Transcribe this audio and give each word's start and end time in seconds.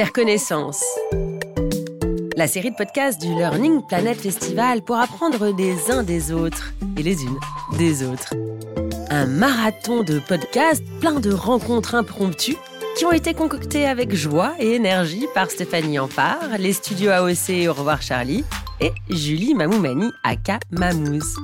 Faire 0.00 0.14
connaissance. 0.14 0.82
La 2.34 2.46
série 2.46 2.70
de 2.70 2.74
podcasts 2.74 3.20
du 3.20 3.34
Learning 3.34 3.82
Planet 3.86 4.18
Festival 4.18 4.80
pour 4.80 4.96
apprendre 4.96 5.54
des 5.54 5.90
uns 5.90 6.02
des 6.02 6.32
autres 6.32 6.72
et 6.96 7.02
les 7.02 7.22
unes 7.22 7.38
des 7.76 8.02
autres. 8.02 8.32
Un 9.10 9.26
marathon 9.26 10.02
de 10.02 10.18
podcasts 10.18 10.82
plein 11.00 11.20
de 11.20 11.30
rencontres 11.30 11.94
impromptues 11.94 12.56
qui 12.96 13.04
ont 13.04 13.12
été 13.12 13.34
concoctées 13.34 13.84
avec 13.84 14.14
joie 14.14 14.54
et 14.58 14.72
énergie 14.72 15.26
par 15.34 15.50
Stéphanie 15.50 15.98
Ampard, 15.98 16.48
les 16.58 16.72
studios 16.72 17.10
AOC 17.10 17.68
Au 17.68 17.74
revoir 17.74 18.00
Charlie 18.00 18.42
et 18.80 18.92
Julie 19.10 19.52
Mamoumani 19.52 20.10
aka 20.24 20.60
Mamouze. 20.70 21.36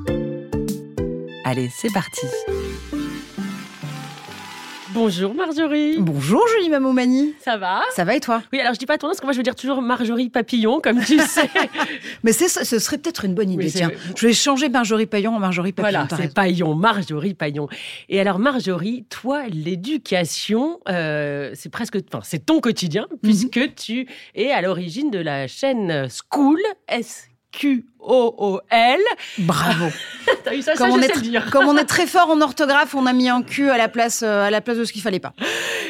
Allez, 1.44 1.68
c'est 1.76 1.92
parti. 1.92 2.24
Bonjour 4.96 5.34
Marjorie. 5.34 5.98
Bonjour 5.98 6.42
Julie 6.48 6.70
Mamoumani. 6.70 7.34
Ça 7.44 7.58
va 7.58 7.82
Ça 7.94 8.04
va 8.04 8.16
et 8.16 8.20
toi? 8.20 8.42
Oui, 8.50 8.60
alors 8.60 8.72
je 8.72 8.78
dis 8.78 8.86
pas 8.86 8.96
ton 8.96 9.08
nom 9.08 9.10
parce 9.10 9.20
que 9.20 9.26
moi 9.26 9.34
je 9.34 9.36
veux 9.36 9.42
dire 9.42 9.54
toujours 9.54 9.82
Marjorie 9.82 10.30
Papillon, 10.30 10.80
comme 10.80 11.04
tu 11.04 11.18
sais. 11.28 11.50
Mais 12.22 12.32
ce 12.32 12.78
serait 12.78 12.96
peut-être 12.96 13.26
une 13.26 13.34
bonne 13.34 13.50
idée. 13.50 13.70
tiens, 13.70 13.90
je 14.16 14.26
vais 14.26 14.32
changer 14.32 14.70
Marjorie 14.70 15.04
Paillon 15.04 15.36
en 15.36 15.38
Marjorie 15.38 15.72
Papillon. 15.72 16.06
Voilà, 16.08 16.22
c'est 16.24 16.32
Paillon, 16.32 16.74
Marjorie 16.74 17.34
Paillon. 17.34 17.68
Et 18.08 18.20
alors 18.20 18.38
Marjorie, 18.38 19.04
toi, 19.10 19.42
l'éducation, 19.48 20.80
euh, 20.88 21.50
c'est 21.52 21.68
presque, 21.68 21.98
enfin, 22.10 22.22
c'est 22.24 22.46
ton 22.46 22.60
quotidien 22.60 23.06
mhm. 23.10 23.18
puisque 23.22 23.74
tu 23.74 24.08
es 24.34 24.50
à 24.50 24.62
l'origine 24.62 25.10
de 25.10 25.18
la 25.18 25.46
chaîne 25.46 26.08
School 26.08 26.58
S 26.88 27.28
Q-O-O-L. 28.06 29.00
Bravo. 29.38 29.86
T'as 30.44 30.54
eu 30.54 30.62
ça, 30.62 30.74
comme, 30.74 30.90
ça, 30.90 30.96
on 30.96 31.00
est 31.00 31.20
dire. 31.20 31.50
comme 31.50 31.66
on 31.66 31.76
est 31.76 31.84
très 31.86 32.06
fort 32.06 32.30
en 32.30 32.40
orthographe, 32.40 32.94
on 32.94 33.06
a 33.06 33.12
mis 33.12 33.28
un 33.28 33.42
Q 33.42 33.70
à 33.70 33.76
la 33.76 33.88
place, 33.88 34.22
euh, 34.22 34.46
à 34.46 34.50
la 34.50 34.60
place 34.60 34.78
de 34.78 34.84
ce 34.84 34.92
qu'il 34.92 35.02
fallait 35.02 35.18
pas. 35.20 35.34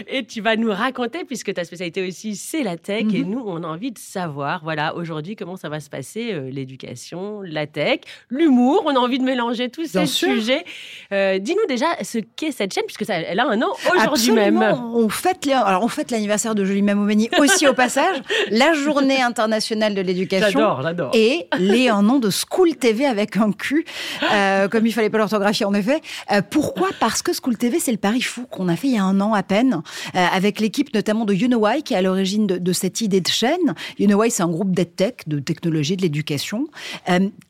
Et 0.08 0.24
tu 0.24 0.40
vas 0.40 0.56
nous 0.56 0.72
raconter, 0.72 1.24
puisque 1.24 1.52
ta 1.52 1.64
spécialité 1.64 2.06
aussi, 2.06 2.36
c'est 2.36 2.62
la 2.62 2.76
tech. 2.76 3.04
Et 3.12 3.24
mhm. 3.24 3.30
nous, 3.30 3.42
on 3.46 3.62
a 3.62 3.66
envie 3.66 3.92
de 3.92 3.98
savoir, 3.98 4.60
voilà, 4.62 4.94
aujourd'hui, 4.94 5.36
comment 5.36 5.56
ça 5.56 5.68
va 5.68 5.80
se 5.80 5.90
passer, 5.90 6.32
euh, 6.32 6.50
l'éducation, 6.50 7.42
la 7.42 7.66
tech, 7.66 8.00
l'humour. 8.30 8.82
On 8.86 8.96
a 8.96 8.98
envie 8.98 9.18
de 9.18 9.24
mélanger 9.24 9.68
tous 9.68 9.86
ces 9.86 10.06
sujets. 10.06 10.64
Euh, 11.12 11.38
dis-nous 11.38 11.66
déjà 11.68 11.86
ce 12.02 12.18
qu'est 12.18 12.52
cette 12.52 12.72
chaîne, 12.72 12.84
puisque 12.86 13.04
ça, 13.04 13.16
elle 13.16 13.40
a 13.40 13.46
un 13.46 13.60
an 13.62 13.72
aujourd'hui 13.94 14.32
même. 14.32 14.62
On 14.94 15.08
fête, 15.08 15.46
alors 15.48 15.82
on 15.82 15.88
fête 15.88 16.10
l'anniversaire 16.10 16.54
de 16.54 16.64
Julie 16.64 16.82
Mamoumeni 16.82 17.28
aussi 17.38 17.66
au 17.66 17.74
passage, 17.74 18.16
la 18.50 18.72
journée 18.72 19.20
internationale 19.20 19.94
de 19.94 20.00
l'éducation. 20.00 20.60
J'adore, 20.60 20.82
j'adore. 20.82 21.10
Et 21.14 21.46
les 21.58 21.90
un 21.96 22.02
nom 22.02 22.18
de 22.18 22.30
School 22.30 22.76
TV 22.76 23.06
avec 23.06 23.36
un 23.36 23.52
Q, 23.52 23.84
euh, 24.32 24.68
comme 24.70 24.86
il 24.86 24.92
fallait 24.92 25.10
pas 25.10 25.18
l'orthographier 25.18 25.66
en 25.66 25.74
effet. 25.74 26.00
Euh, 26.30 26.42
pourquoi? 26.48 26.90
Parce 27.00 27.22
que 27.22 27.32
School 27.32 27.56
TV, 27.56 27.78
c'est 27.80 27.92
le 27.92 27.98
pari 27.98 28.20
fou 28.20 28.46
qu'on 28.50 28.68
a 28.68 28.76
fait 28.76 28.88
il 28.88 28.94
y 28.94 28.98
a 28.98 29.04
un 29.04 29.20
an 29.20 29.34
à 29.34 29.42
peine, 29.42 29.82
euh, 30.14 30.26
avec 30.32 30.60
l'équipe 30.60 30.92
notamment 30.94 31.24
de 31.24 31.34
You 31.34 31.48
Know 31.48 31.58
Why, 31.58 31.82
qui 31.82 31.94
est 31.94 31.96
à 31.96 32.02
l'origine 32.02 32.46
de, 32.46 32.72
cette 32.72 33.00
idée 33.00 33.20
de 33.20 33.28
chaîne. 33.28 33.74
You 33.98 34.06
Know 34.06 34.20
Why, 34.20 34.30
c'est 34.30 34.42
un 34.42 34.48
groupe 34.48 34.72
d'EdTech, 34.72 35.26
de 35.26 35.38
technologie 35.38 35.96
de 35.96 36.02
l'éducation, 36.02 36.66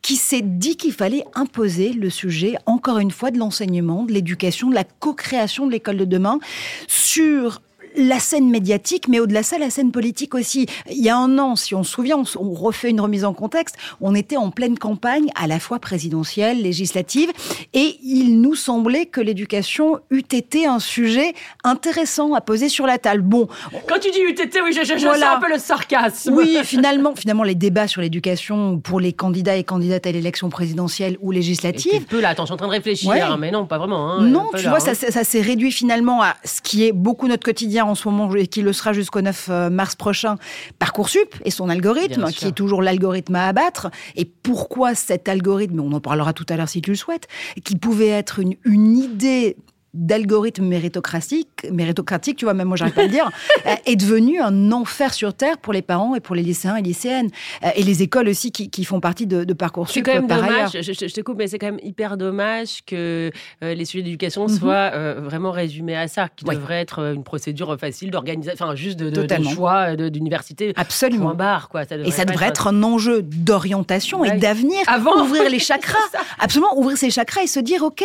qui 0.02 0.16
s'est 0.16 0.42
dit 0.42 0.76
qu'il 0.76 0.92
fallait 0.92 1.24
imposer 1.34 1.92
le 1.92 2.10
sujet, 2.10 2.56
encore 2.66 2.98
une 2.98 3.10
fois, 3.10 3.30
de 3.30 3.38
l'enseignement, 3.38 4.04
de 4.04 4.12
l'éducation, 4.12 4.70
de 4.70 4.74
la 4.74 4.84
co-création 4.84 5.66
de 5.66 5.72
l'école 5.72 5.96
de 5.96 6.04
demain 6.04 6.38
sur 6.86 7.60
la 7.96 8.18
scène 8.18 8.50
médiatique, 8.50 9.08
mais 9.08 9.20
au-delà 9.20 9.40
de 9.40 9.46
ça, 9.46 9.58
la 9.58 9.70
scène 9.70 9.92
politique 9.92 10.34
aussi. 10.34 10.66
Il 10.90 11.02
y 11.02 11.08
a 11.08 11.16
un 11.16 11.38
an, 11.38 11.56
si 11.56 11.74
on 11.74 11.82
se 11.82 11.92
souvient, 11.92 12.22
on, 12.38 12.52
refait 12.52 12.90
une 12.90 13.00
remise 13.00 13.24
en 13.24 13.34
contexte, 13.34 13.76
on 14.00 14.14
était 14.14 14.36
en 14.36 14.50
pleine 14.50 14.78
campagne, 14.78 15.28
à 15.34 15.46
la 15.46 15.60
fois 15.60 15.78
présidentielle, 15.78 16.62
législative, 16.62 17.30
et 17.74 17.96
il 18.02 18.40
nous 18.40 18.54
semblait 18.54 19.06
que 19.06 19.20
l'éducation 19.20 20.00
eût 20.10 20.24
été 20.30 20.66
un 20.66 20.78
sujet 20.78 21.34
intéressant 21.64 22.34
à 22.34 22.40
poser 22.40 22.68
sur 22.68 22.86
la 22.86 22.98
table. 22.98 23.22
Bon. 23.22 23.48
Quand 23.88 23.98
tu 23.98 24.10
dis 24.10 24.20
eût 24.20 24.30
été, 24.30 24.60
oui, 24.62 24.72
je, 24.72 24.84
je, 24.84 24.98
sens 24.98 25.22
un 25.22 25.40
peu 25.40 25.48
le 25.48 25.58
sarcasme. 25.58 26.34
Oui, 26.34 26.58
finalement, 26.64 27.14
finalement, 27.14 27.42
les 27.42 27.54
débats 27.54 27.88
sur 27.88 28.00
l'éducation 28.00 28.78
pour 28.78 29.00
les 29.00 29.12
candidats 29.12 29.56
et 29.56 29.64
candidates 29.64 30.06
à 30.06 30.12
l'élection 30.12 30.48
présidentielle 30.48 31.16
ou 31.20 31.30
législative. 31.30 32.02
Un 32.02 32.04
peu 32.04 32.20
là, 32.20 32.30
attends, 32.30 32.44
je 32.44 32.48
suis 32.48 32.54
en 32.54 32.58
train 32.58 32.66
de 32.66 32.72
réfléchir, 32.72 33.36
mais 33.38 33.50
non, 33.50 33.66
pas 33.66 33.78
vraiment. 33.78 34.12
Hein, 34.12 34.22
non, 34.22 34.50
tu 34.56 34.68
vois, 34.68 34.80
ça, 34.80 34.92
hein. 34.92 35.10
ça 35.10 35.24
s'est 35.24 35.40
réduit 35.40 35.72
finalement 35.72 36.22
à 36.22 36.36
ce 36.44 36.60
qui 36.60 36.84
est 36.84 36.92
beaucoup 36.92 37.28
notre 37.28 37.44
quotidien 37.44 37.85
en 37.86 37.94
ce 37.94 38.08
moment 38.08 38.34
et 38.34 38.46
qui 38.46 38.62
le 38.62 38.72
sera 38.72 38.92
jusqu'au 38.92 39.20
9 39.20 39.48
euh, 39.50 39.70
mars 39.70 39.94
prochain, 39.94 40.36
Parcoursup 40.78 41.34
et 41.44 41.50
son 41.50 41.68
algorithme, 41.68 42.26
qui 42.30 42.46
est 42.46 42.52
toujours 42.52 42.82
l'algorithme 42.82 43.34
à 43.36 43.48
abattre. 43.48 43.88
Et 44.16 44.24
pourquoi 44.24 44.94
cet 44.94 45.28
algorithme, 45.28 45.80
on 45.80 45.92
en 45.92 46.00
parlera 46.00 46.32
tout 46.32 46.46
à 46.48 46.56
l'heure 46.56 46.68
si 46.68 46.82
tu 46.82 46.90
le 46.90 46.96
souhaites, 46.96 47.28
qui 47.64 47.76
pouvait 47.76 48.08
être 48.08 48.38
une, 48.38 48.54
une 48.64 48.96
idée 48.96 49.56
d'algorithme 49.96 50.64
méritocratique, 50.64 51.66
méritocratique, 51.70 52.36
tu 52.36 52.44
vois, 52.44 52.54
même 52.54 52.68
moi 52.68 52.76
j'arrive 52.76 52.94
pas 52.94 53.02
à 53.02 53.06
le 53.06 53.10
dire, 53.10 53.30
euh, 53.66 53.74
est 53.86 53.96
devenu 53.96 54.40
un 54.40 54.72
enfer 54.72 55.14
sur 55.14 55.34
terre 55.34 55.58
pour 55.58 55.72
les 55.72 55.82
parents 55.82 56.14
et 56.14 56.20
pour 56.20 56.34
les 56.34 56.42
lycéens 56.42 56.76
et 56.76 56.82
lycéennes. 56.82 57.30
Euh, 57.64 57.68
et 57.74 57.82
les 57.82 58.02
écoles 58.02 58.28
aussi 58.28 58.52
qui, 58.52 58.84
font 58.84 59.00
partie 59.00 59.26
de, 59.26 59.44
de 59.44 59.52
Parcoursup. 59.52 59.94
C'est 59.94 60.02
quand 60.02 60.14
même 60.14 60.28
par 60.28 60.42
dommage, 60.42 60.72
je, 60.80 60.92
te 60.92 61.20
coupe, 61.22 61.38
mais 61.38 61.48
c'est 61.48 61.58
quand 61.58 61.66
même 61.66 61.80
hyper 61.82 62.16
dommage 62.16 62.84
que 62.86 63.30
euh, 63.64 63.74
les 63.74 63.84
sujets 63.84 64.04
d'éducation 64.04 64.46
mhm. 64.46 64.48
soient 64.48 65.14
vraiment 65.16 65.50
résumés 65.50 65.96
à 65.96 66.08
ça, 66.08 66.28
qui 66.28 66.44
devrait 66.44 66.80
être 66.80 67.00
une 67.00 67.24
procédure 67.24 67.76
facile 67.78 68.10
d'organisation, 68.10 68.64
enfin 68.66 68.74
juste 68.74 68.98
de, 68.98 69.10
de, 69.10 69.42
choix 69.42 69.96
d'université. 69.96 70.72
Absolument. 70.76 71.34
Barre, 71.34 71.68
quoi. 71.68 71.82
et 71.82 72.10
ça 72.10 72.24
devrait 72.24 72.48
être, 72.48 72.68
un 72.68 72.82
enjeu 72.82 73.22
d'orientation 73.22 74.24
et 74.24 74.38
d'avenir. 74.38 74.78
Avant 74.86 75.22
ouvrir 75.22 75.48
les 75.50 75.58
chakras. 75.66 75.98
Absolument, 76.38 76.76
ouvrir 76.78 76.96
ces 76.96 77.10
chakras 77.10 77.42
et 77.42 77.46
se 77.46 77.60
dire, 77.60 77.82
OK, 77.82 78.04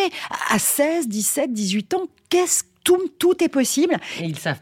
à 0.50 0.60
16, 0.60 1.08
17, 1.08 1.54
18 1.54 1.81
temps, 1.84 2.08
qu'est-ce 2.30 2.64
tout, 2.84 3.00
tout 3.20 3.44
est 3.44 3.50
possible. 3.50 3.98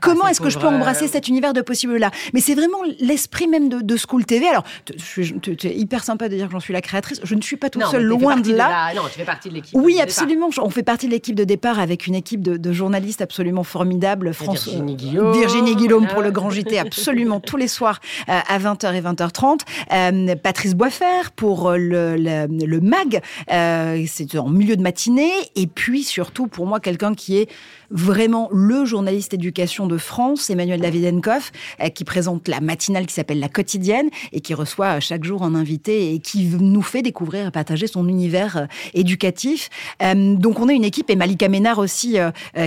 Comment 0.02 0.28
est-ce 0.28 0.42
que 0.42 0.50
je 0.50 0.60
peux 0.60 0.68
embrasser 0.68 1.08
cet 1.08 1.28
univers 1.28 1.54
de 1.54 1.62
possible-là? 1.62 2.12
Mais 2.34 2.42
c'est 2.42 2.56
vraiment 2.56 2.80
l'esprit 3.00 3.48
même 3.48 3.70
de, 3.70 3.98
School 3.98 4.26
TV. 4.26 4.48
Alors, 4.48 4.64
c'est 4.98 5.76
hyper 5.76 6.04
sympa 6.04 6.30
de 6.30 6.36
dire 6.36 6.48
que 6.48 6.54
j'en 6.54 6.60
suis 6.60 6.74
la 6.74 6.82
créatrice. 6.82 7.20
Je 7.24 7.36
ne 7.36 7.42
suis 7.42 7.58
pas 7.58 7.70
toute 7.70 7.84
seule, 7.86 8.04
loin 8.04 8.38
de 8.38 8.54
là. 8.54 8.94
Non, 8.96 9.04
tu 9.12 9.20
fais 9.20 9.26
partie 9.26 9.50
de 9.50 9.56
l'équipe. 9.56 9.78
Oui, 9.78 10.00
absolument. 10.00 10.50
On 10.62 10.70
fait 10.70 10.84
partie 10.84 11.08
de 11.08 11.12
l'équipe 11.12 11.36
de 11.36 11.44
départ 11.44 11.80
avec 11.80 12.08
une 12.08 12.16
équipe 12.16 12.42
de, 12.42 12.72
journalistes 12.72 13.22
absolument 13.22 13.64
formidables. 13.64 14.34
France, 14.34 14.66
Virginie 14.66 14.96
Guillaume. 14.96 15.34
Virginie 15.34 15.76
Guillaume 15.76 16.08
pour 16.08 16.22
le 16.22 16.32
Grand 16.32 16.50
JT, 16.50 16.78
absolument 16.80 17.40
tous 17.40 17.58
les 17.58 17.68
soirs 17.68 18.00
euh, 18.30 18.40
à 18.48 18.60
20h 18.60 18.94
et 18.94 19.02
20h30. 19.02 19.60
Euh, 19.92 20.36
Patrice 20.36 20.76
Boisfer 20.76 21.32
pour 21.36 21.72
le, 21.72 22.16
le, 22.16 22.80
MAG. 22.80 23.22
Euh, 23.52 24.04
c'est 24.08 24.38
en 24.38 24.50
milieu 24.50 24.76
de 24.76 24.82
matinée. 24.82 25.32
Et 25.56 25.68
puis, 25.68 26.04
surtout, 26.04 26.48
pour 26.48 26.68
moi, 26.68 26.80
quelqu'un 26.80 27.14
qui 27.14 27.38
est 27.38 27.50
vraiment 28.10 28.50
le 28.52 28.86
journaliste 28.86 29.36
éducation 29.36 29.86
de 29.86 30.00
France, 30.00 30.50
Emmanuel 30.50 30.82
Davidenkoff, 30.82 31.52
euh, 31.80 31.90
qui 31.90 32.04
présente 32.04 32.48
la 32.48 32.60
matinale 32.60 33.06
qui 33.06 33.14
s'appelle 33.14 33.40
La 33.40 33.50
Quotidienne 33.50 34.10
et 34.32 34.42
qui 34.42 34.56
reçoit 34.56 34.98
euh, 34.98 35.00
chaque 35.00 35.24
jour 35.24 35.44
un 35.44 35.54
invité 35.54 36.16
et 36.16 36.20
qui 36.20 36.48
nous 36.60 36.82
fait 36.82 37.04
découvrir 37.04 37.48
et 37.48 37.52
partager 37.52 37.86
son 37.86 38.08
univers 38.08 38.58
euh, 38.58 38.66
éducatif. 38.96 39.70
Donc 40.02 40.60
on 40.60 40.70
a 40.70 40.74
une 40.74 40.84
équipe 40.84 41.12
et 41.12 41.16
Malika 41.16 41.50
Ménard 41.50 41.78
aussi 41.78 42.18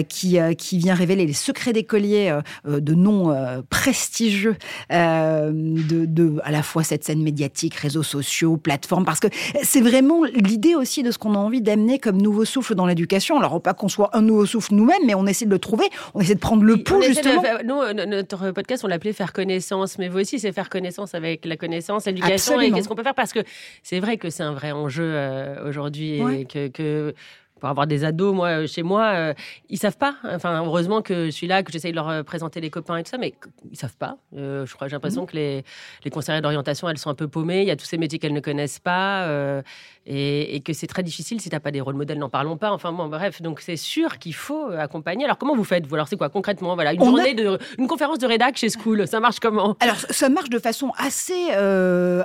qui, 0.08 0.38
qui 0.56 0.78
vient 0.78 0.94
révéler 0.94 1.26
les 1.26 1.32
secrets 1.32 1.72
d'écoliers 1.72 2.38
de 2.64 2.94
noms 2.94 3.34
prestigieux 3.69 4.56
de, 4.91 6.41
à 6.44 6.50
la 6.50 6.62
fois 6.62 6.84
cette 6.84 7.04
scène 7.04 7.22
médiatique, 7.22 7.75
réseaux 7.75 8.02
sociaux, 8.02 8.56
plateformes, 8.56 9.04
parce 9.04 9.20
que 9.20 9.28
c'est 9.62 9.81
vraiment 9.81 10.25
l'idée 10.25 10.75
aussi 10.75 11.02
de 11.02 11.10
ce 11.10 11.19
qu'on 11.19 11.34
a 11.34 11.38
envie 11.38 11.62
d'amener 11.62 11.98
comme 11.98 12.20
nouveau 12.20 12.44
souffle 12.44 12.75
dans 12.75 12.86
l'éducation. 12.86 13.38
Alors 13.38 13.60
pas 13.60 13.75
qu'on 13.75 13.88
soit 13.88 14.10
un 14.16 14.22
nouveau 14.22 14.47
souffle 14.47 14.75
nous-mêmes, 14.75 15.02
mais 15.06 15.14
on 15.14 15.26
essaie 15.32 15.47
de 15.47 15.50
le 15.50 15.59
trouver, 15.59 15.84
on 16.15 16.20
essaie 16.20 16.34
de 16.34 16.41
prendre 16.41 16.62
le 16.62 16.76
pouls 16.82 17.03
justement. 17.03 17.43
nous, 17.65 17.81
euh, 17.81 17.93
notre 18.06 18.50
podcast, 18.53 18.84
on 18.84 18.88
l'appelait 18.88 19.12
faire 19.12 19.32
connaissance, 19.32 19.98
mais 19.98 20.09
vous 20.09 20.20
aussi, 20.20 20.38
c'est 20.38 20.53
faire 20.53 20.70
connaissance 20.70 21.15
avec 21.15 21.44
la 21.44 21.56
connaissance, 21.56 22.06
l'éducation 22.06 22.60
et 22.60 22.70
qu'est-ce 22.70 22.88
qu'on 22.88 22.94
peut 22.94 23.03
faire 23.03 23.15
parce 23.15 23.32
que 23.32 23.41
c'est 23.82 24.00
vrai 24.00 24.16
que 24.16 24.31
c'est 24.31 24.43
un 24.43 24.53
vrai 24.53 24.72
enjeu 24.72 25.04
euh, 25.04 25.69
aujourd'hui 25.69 26.20
et 26.20 26.44
que, 26.44 26.69
que 26.69 27.15
pour 27.60 27.69
avoir 27.69 27.87
des 27.87 28.03
ados, 28.03 28.34
moi, 28.34 28.48
euh, 28.48 28.66
chez 28.66 28.82
moi, 28.82 29.12
euh, 29.15 29.34
ils 29.69 29.78
savent 29.78 29.97
pas. 29.97 30.16
Enfin, 30.25 30.65
heureusement 30.65 31.00
que 31.00 31.26
je 31.26 31.31
suis 31.31 31.47
là, 31.47 31.62
que 31.62 31.70
j'essaye 31.70 31.93
de 31.93 31.97
leur 31.97 32.25
présenter 32.25 32.60
les 32.60 32.70
copains 32.70 32.97
et 32.97 33.04
tout 33.04 33.10
ça, 33.10 33.19
mais 33.19 33.34
ils 33.70 33.76
savent 33.76 33.97
pas. 33.97 34.16
je 34.32 34.75
crois, 34.75 34.88
j'ai 34.88 34.96
l'impression 34.96 35.23
mmh. 35.23 35.26
que 35.26 35.37
les, 35.37 35.64
les 36.05 36.11
conseillères 36.11 36.43
d'orientation, 36.43 36.88
elles 36.88 36.99
sont 36.99 37.11
un 37.11 37.14
peu 37.14 37.29
paumées. 37.29 37.62
Il 37.62 37.69
y 37.69 37.70
a 37.70 37.76
tous 37.76 37.87
ces 37.87 37.99
métiers 37.99 38.19
qu'elles 38.19 38.32
ne 38.32 38.40
connaissent 38.40 38.81
pas 38.81 39.62
et, 40.06 40.60
que 40.64 40.72
c'est 40.72 40.87
très 40.87 41.02
difficile 41.02 41.40
si 41.40 41.49
tu 41.49 41.54
n'as 41.54 41.60
pas 41.60 41.70
des 41.70 41.81
rôles 41.81 41.94
modèles, 41.94 42.19
n'en 42.19 42.28
parlons 42.28 42.56
pas. 42.56 42.70
Enfin, 42.72 42.93
bon, 42.93 43.08
bref, 43.08 43.43
donc 43.43 43.60
c'est 43.60 43.76
sûr 43.76 44.19
qu'il 44.19 44.34
faut 44.34 44.66
accompagner. 44.66 45.25
Alors, 45.25 45.38
comment 45.38 45.56
vous 45.56 45.64
faites 45.64 45.87
vous? 45.87 45.94
Alors, 45.94 46.08
c'est 46.08 46.16
quoi 46.16 46.28
concrètement? 46.28 46.75
Voilà, 46.75 46.93
une 46.93 47.04
journée 47.04 47.34
de, 47.34 47.58
une 47.78 47.88
conférence 47.88 48.19
de 48.19 48.26
rédac 48.26 48.56
chez 48.56 48.69
School, 48.69 49.06
ça 49.08 49.20
marche 49.20 49.40
comment? 49.40 49.76
Alors, 49.81 49.96
ça 50.10 50.28
marche 50.28 50.50
de 50.50 50.58
façon 50.58 50.93
assez, 50.96 51.50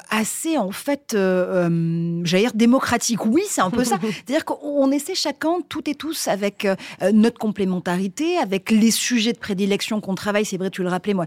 assez 0.09 0.57
en 0.57 0.71
fait, 0.71 1.13
j'allais 1.13 2.43
dire 2.43 2.53
démocratique. 2.53 3.25
Oui, 3.25 3.43
c'est 3.47 3.61
un 3.61 3.69
peu 3.69 3.83
ça. 3.83 3.97
C'est-à-dire 4.01 4.45
qu'on 4.45 4.91
essaie 4.91 5.15
chacun, 5.15 5.59
tout 5.67 5.89
et 5.89 5.95
tous, 5.95 6.27
avec 6.27 6.65
euh, 6.65 6.75
notre 7.13 7.37
complémentarité, 7.37 8.37
avec 8.37 8.71
les 8.71 8.91
sujets 8.91 9.33
de 9.33 9.37
prédilection 9.37 10.01
qu'on 10.01 10.15
travaille. 10.15 10.45
C'est 10.45 10.57
vrai, 10.57 10.69
tu 10.69 10.83
le 10.83 10.89
rappelais, 10.89 11.13
moi, 11.13 11.25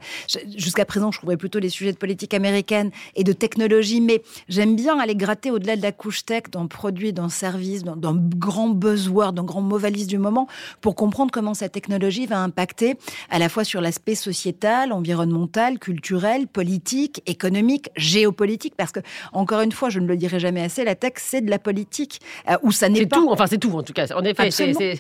jusqu'à 0.57 0.85
présent, 0.85 1.11
je 1.11 1.19
trouvais 1.19 1.37
plutôt 1.37 1.59
les 1.59 1.69
sujets 1.69 1.93
de 1.93 1.99
politique 1.99 2.35
américaine 2.35 2.91
et 3.17 3.25
de 3.25 3.33
technologie, 3.33 4.01
mais 4.01 4.23
j'aime 4.49 4.77
bien 4.77 4.99
aller 4.99 5.15
gratter 5.15 5.51
au-delà 5.51 5.77
de 5.77 5.83
la 5.83 5.93
couche 5.93 6.25
tech, 6.25 6.40
d'un 6.49 6.67
produit, 6.67 7.13
d'un 7.13 7.29
service, 7.29 7.83
d'un 7.85 8.15
grand 8.15 8.69
buzzword, 8.69 9.33
d'un 9.33 9.45
grand 9.45 9.61
mot 9.61 9.79
valise 9.79 10.07
du 10.07 10.19
moment, 10.19 10.47
pour 10.81 10.95
comprendre 10.95 11.31
comment 11.31 11.55
cette 11.55 11.73
technologie 11.73 12.27
va 12.27 12.39
impacter 12.39 12.97
à 13.29 13.39
la 13.39 13.49
fois 13.49 13.65
sur 13.65 13.81
l'aspect 13.81 14.15
sociétal, 14.15 14.93
environnemental, 14.93 15.79
culturel, 15.79 16.47
politique, 16.47 17.23
économique, 17.27 17.91
géopolitique, 17.97 18.75
parce 18.77 18.93
que, 18.93 19.01
encore 19.33 19.61
une 19.61 19.73
fois, 19.73 19.91
je 19.91 20.01
ne 20.01 20.07
le 20.07 20.17
dirai 20.17 20.41
jamais 20.41 20.63
assez, 20.63 20.85
la 20.85 20.95
tech, 20.95 21.13
c'est 21.17 21.41
de 21.41 21.51
la 21.51 21.59
politique, 21.59 22.21
euh, 22.49 22.57
où 22.63 22.73
ça 22.73 22.89
n'est 22.89 23.07
pas... 23.07 23.17
tout, 23.17 23.29
enfin 23.31 23.47
c'est 23.47 23.59
tout 23.59 23.73
en 23.73 23.83
tout 23.83 23.93
cas. 23.93 24.07
En 24.15 24.25
effet, 24.25 24.51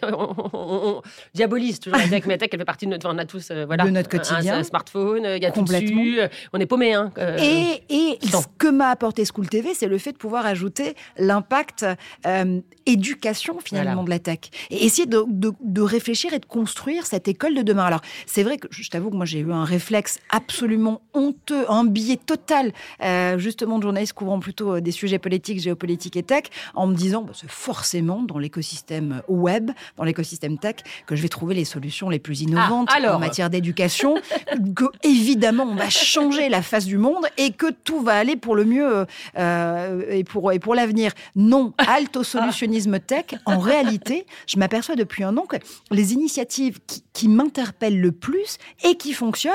on, 0.03 1.01
diabolise 1.35 1.81
toujours 1.81 1.99
la 1.99 2.09
tech, 2.09 2.25
mais 2.27 2.35
la 2.35 2.39
tech, 2.39 2.51
elle 2.53 2.59
fait 2.59 2.65
partie 2.65 2.87
de 2.87 2.91
notre... 2.91 3.09
on 3.09 3.19
a 3.19 3.25
tous 3.25 3.51
euh, 3.51 3.65
voilà, 3.67 3.85
de 3.85 3.91
notre 3.91 4.09
quotidien. 4.09 4.59
Un, 4.59 4.65
smartphone, 4.65 5.25
il 5.37 5.43
y 5.43 5.47
a 5.47 5.51
tout 5.51 5.63
dessus, 5.63 6.21
on 6.53 6.59
est 6.59 6.67
paumé. 6.67 6.95
Hein, 6.95 7.11
et, 7.39 7.83
et 7.89 8.19
ce 8.23 8.47
que 8.59 8.69
m'a 8.69 8.89
apporté 8.89 9.25
School 9.25 9.49
TV, 9.49 9.75
c'est 9.75 9.87
le 9.87 9.99
fait 9.99 10.13
de 10.13 10.19
pouvoir 10.19 10.47
ajouter 10.47 10.95
l'impact 11.31 11.87
euh, 12.27 12.61
éducation 12.87 13.59
finalement 13.63 14.03
de 14.03 14.11
la 14.11 14.19
tech. 14.19 14.39
Et 14.71 14.85
essayer 14.85 15.07
de, 15.07 15.25
de, 15.29 15.81
réfléchir 15.81 16.33
et 16.33 16.39
de 16.39 16.47
construire 16.47 17.07
cette 17.07 17.29
école 17.29 17.55
de 17.55 17.63
demain. 17.63 17.85
Alors, 17.85 18.01
c'est 18.27 18.43
vrai 18.43 18.59
que 18.59 18.67
je 18.71 18.89
t'avoue 18.91 19.11
que 19.11 19.17
moi, 19.17 19.27
j'ai 19.27 19.41
eu 19.41 19.53
un 19.53 19.65
réflexe 19.65 20.19
absolument 20.31 21.01
honteux, 21.15 21.65
un 21.71 21.85
biais 21.85 22.17
total, 22.17 22.73
euh, 23.03 23.39
justement, 23.39 23.79
de 23.79 23.85
journalistes 23.85 24.13
couvrant 24.13 24.41
plutôt 24.41 24.77
euh, 24.77 24.81
des 24.81 24.91
sujets 24.91 25.19
politiques, 25.19 25.61
géopolitiques 25.61 26.17
et 26.17 26.23
tech, 26.23 26.45
en 26.75 26.87
me 26.89 26.95
disant, 26.95 27.23
bah, 27.23 27.33
c'est 27.35 27.51
forcément 27.51 28.23
dans 28.23 28.39
l'écosystème 28.39 29.23
web, 29.29 29.71
dans 29.97 30.05
l'écosystème 30.05 30.59
tech, 30.59 30.77
que 31.07 31.15
je 31.15 31.23
vais 31.23 31.29
trouver 31.29 31.55
les 31.55 31.65
solutions 31.65 32.09
les 32.09 32.19
plus 32.19 32.41
innovantes 32.41 32.89
ah, 32.93 33.15
en 33.15 33.19
matière 33.21 33.51
d'éducation, 33.51 34.17
que 34.75 34.87
évidemment, 35.05 35.65
on 35.65 35.77
va 35.77 35.91
changer 35.91 36.49
la 36.49 36.63
face 36.63 36.87
du 36.87 36.99
monde 36.99 37.27
et 37.37 37.53
que 37.53 37.71
tout 37.85 38.01
va 38.01 38.15
aller 38.15 38.37
pour 38.37 38.57
le 38.57 38.65
mieux 38.65 39.07
euh, 39.37 40.03
et 40.11 40.25
pour, 40.25 40.53
et 40.53 40.59
pour 40.59 40.75
l'avenir. 40.75 41.13
Non, 41.37 41.73
halte 41.79 42.17
au 42.17 42.25
solutionnisme 42.25 42.99
tech. 43.01 43.27
En 43.47 43.59
réalité, 43.59 44.27
je 44.47 44.59
m'aperçois 44.59 44.97
depuis 44.97 45.25
un 45.25 45.37
an 45.37 45.47
que 45.47 45.57
les 45.91 46.13
initiatives 46.13 46.79
qui, 47.13 47.29
m'interpellent 47.29 48.01
le 48.01 48.13
plus 48.13 48.59
et 48.85 48.97
qui 48.97 49.13
fonctionnent, 49.13 49.53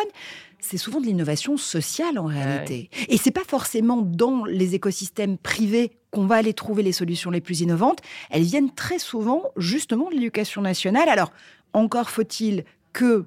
c'est 0.59 0.77
souvent 0.77 0.99
de 0.99 1.05
l'innovation 1.05 1.57
sociale 1.57 2.17
en 2.17 2.25
réalité. 2.25 2.89
Et 3.09 3.17
c'est 3.17 3.31
pas 3.31 3.43
forcément 3.43 4.01
dans 4.01 4.45
les 4.45 4.75
écosystèmes 4.75 5.37
privés 5.37 5.91
qu'on 6.11 6.25
va 6.25 6.35
aller 6.35 6.53
trouver 6.53 6.81
les 6.81 6.91
solutions 6.91 7.29
les 7.29 7.41
plus 7.41 7.61
innovantes. 7.61 7.99
Elles 8.29 8.43
viennent 8.43 8.73
très 8.73 8.99
souvent 8.99 9.43
justement 9.57 10.09
de 10.09 10.15
l'éducation 10.15 10.61
nationale. 10.61 11.09
Alors, 11.09 11.31
encore 11.73 12.09
faut-il 12.09 12.63
que 12.93 13.25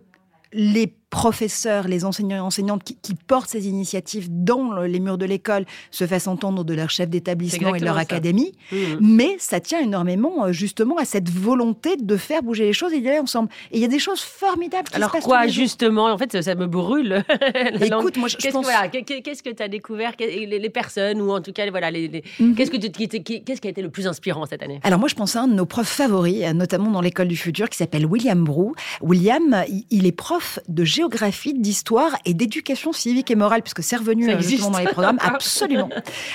les 0.53 0.87
professeurs, 1.11 1.89
les 1.89 2.05
enseignants 2.05 2.37
et 2.37 2.41
enseignantes 2.41 2.83
qui, 2.85 3.15
portent 3.27 3.51
ces 3.51 3.69
initiatives 3.69 4.29
dans 4.31 4.81
les 4.83 5.01
murs 5.01 5.19
de 5.19 5.25
l'école 5.25 5.65
se 5.91 6.07
fassent 6.07 6.29
entendre 6.29 6.65
de 6.65 6.75
leur 6.75 6.91
chef 6.91 7.09
d'établissement 7.09 7.75
et 7.75 7.81
de 7.81 7.85
leur 7.85 7.99
académie. 7.99 8.53
Mmh. 8.71 8.77
Mais 9.01 9.37
ça 9.39 9.61
tient 9.61 9.81
énormément 9.81 10.45
euh, 10.45 10.53
justement 10.53 10.97
à 10.99 11.05
cette 11.05 11.31
volonté 11.31 11.97
de 11.97 12.17
faire 12.17 12.43
bouger 12.43 12.65
les 12.65 12.73
choses 12.73 12.93
et 12.93 13.01
d'y 13.01 13.09
aller 13.09 13.19
ensemble. 13.19 13.49
Et 13.71 13.79
il 13.79 13.83
y 13.83 13.85
a 13.85 13.89
des 13.89 13.99
choses 13.99 14.21
formidables 14.21 14.89
qui 14.89 14.97
Alors 14.97 15.11
se 15.11 15.17
passent 15.17 15.25
quoi 15.25 15.47
justement 15.47 16.07
En 16.07 16.19
fait, 16.19 16.41
ça 16.41 16.55
me 16.55 16.67
brûle. 16.67 17.25
Écoute, 17.81 18.17
moi 18.17 18.29
je, 18.29 18.37
qu'est-ce 18.37 18.53
pense... 18.53 18.67
Que, 18.67 19.21
qu'est-ce 19.21 19.43
que 19.43 19.51
tu 19.51 19.63
as 19.63 19.69
découvert 19.69 20.13
les, 20.19 20.71
personnes 20.71 21.21
ou 21.21 21.31
en 21.31 21.41
tout 21.41 21.53
cas 21.53 21.69
voilà 21.71 21.91
les, 21.91 22.23
mmh. 22.39 22.55
qu'est-ce 22.55 22.71
que 22.71 22.77
qu'est-ce 22.77 23.61
qui 23.61 23.69
a 23.69 23.71
été 23.71 23.83
le 23.83 23.91
plus 23.91 24.07
inspirant 24.07 24.47
cette 24.47 24.63
année? 24.63 24.81
Alors 24.83 24.99
moi 24.99 25.09
je 25.09 25.15
pense 25.15 25.37
à 25.37 25.43
un 25.43 25.49
de 25.49 25.55
nos 25.55 25.67
profs 25.67 25.89
favoris, 25.89 26.43
notamment 26.55 26.91
dans 26.91 27.01
l'école 27.01 27.29
du 27.29 27.37
futur, 27.37 27.69
qui 27.69 27.79
s'appelle 27.79 28.07
William 28.07 28.43
Brou. 28.45 28.75
William, 29.01 29.65
il 29.91 30.07
est 30.07 30.13
prof 30.13 30.59
de 30.69 30.85
géographie, 30.99 31.55
d'histoire 31.55 32.17
et 32.25 32.35
d'éducation 32.35 32.93
civique 32.93 33.31
et 33.31 33.37
morale, 33.37 33.63
puisque 33.63 33.85
c'est 33.85 33.97
revenu 33.97 34.29
euh, 34.29 34.41
justement 34.41 34.71
dans 34.73 34.79
les 34.81 34.87
programmes, 34.87 35.19
absolument. 35.23 35.89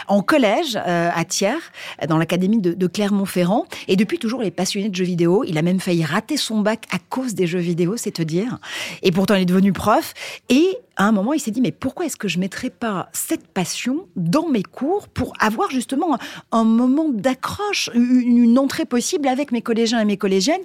En 0.08 0.22
collège, 0.22 0.78
euh, 0.78 1.10
à 1.14 1.26
Thiers, 1.26 1.60
dans 2.08 2.18
l'académie 2.18 2.60
de, 2.60 2.88
Clermont-Ferrand, 2.88 3.66
et 3.88 3.96
depuis 3.96 4.20
toujours, 4.20 4.42
il 4.42 4.48
est 4.48 4.52
passionné 4.52 4.90
de 4.90 4.96
jeux 4.96 5.04
vidéo. 5.04 5.44
Il 5.46 5.58
a 5.58 5.62
même 5.62 5.80
failli 5.80 6.06
rater 6.06 6.38
son 6.38 6.62
bac 6.62 6.86
à 6.92 6.98
cause 7.10 7.34
des 7.34 7.46
jeux 7.46 7.60
vidéo, 7.60 7.98
c'est 7.98 8.12
te 8.12 8.22
dire. 8.22 8.60
Et 9.02 9.12
pourtant, 9.12 9.36
il 9.36 9.42
est 9.42 9.46
devenu 9.46 9.74
prof. 9.74 10.14
Et 10.50 10.78
à 10.96 11.06
un 11.06 11.12
moment, 11.12 11.34
il 11.34 11.40
s'est 11.40 11.52
dit, 11.52 11.62
mais 11.62 11.72
pourquoi 11.72 12.06
est-ce 12.06 12.18
que 12.18 12.28
je 12.28 12.38
ne 12.38 12.42
mettrais 12.42 12.70
pas 12.70 13.10
cette 13.14 13.48
passion 13.48 14.08
dans 14.16 14.48
mes 14.48 14.64
cours 14.64 15.08
pour 15.08 15.34
avoir 15.40 15.72
justement 15.72 16.18
un 16.52 16.64
moment 16.64 17.10
d'accroche, 17.10 17.90
une 17.96 18.58
entrée 18.60 18.86
possible 18.86 19.28
avec 19.28 19.52
mes 19.52 19.62
collégiens 19.62 20.00
et 20.00 20.06
mes 20.06 20.18
collégiennes 20.18 20.62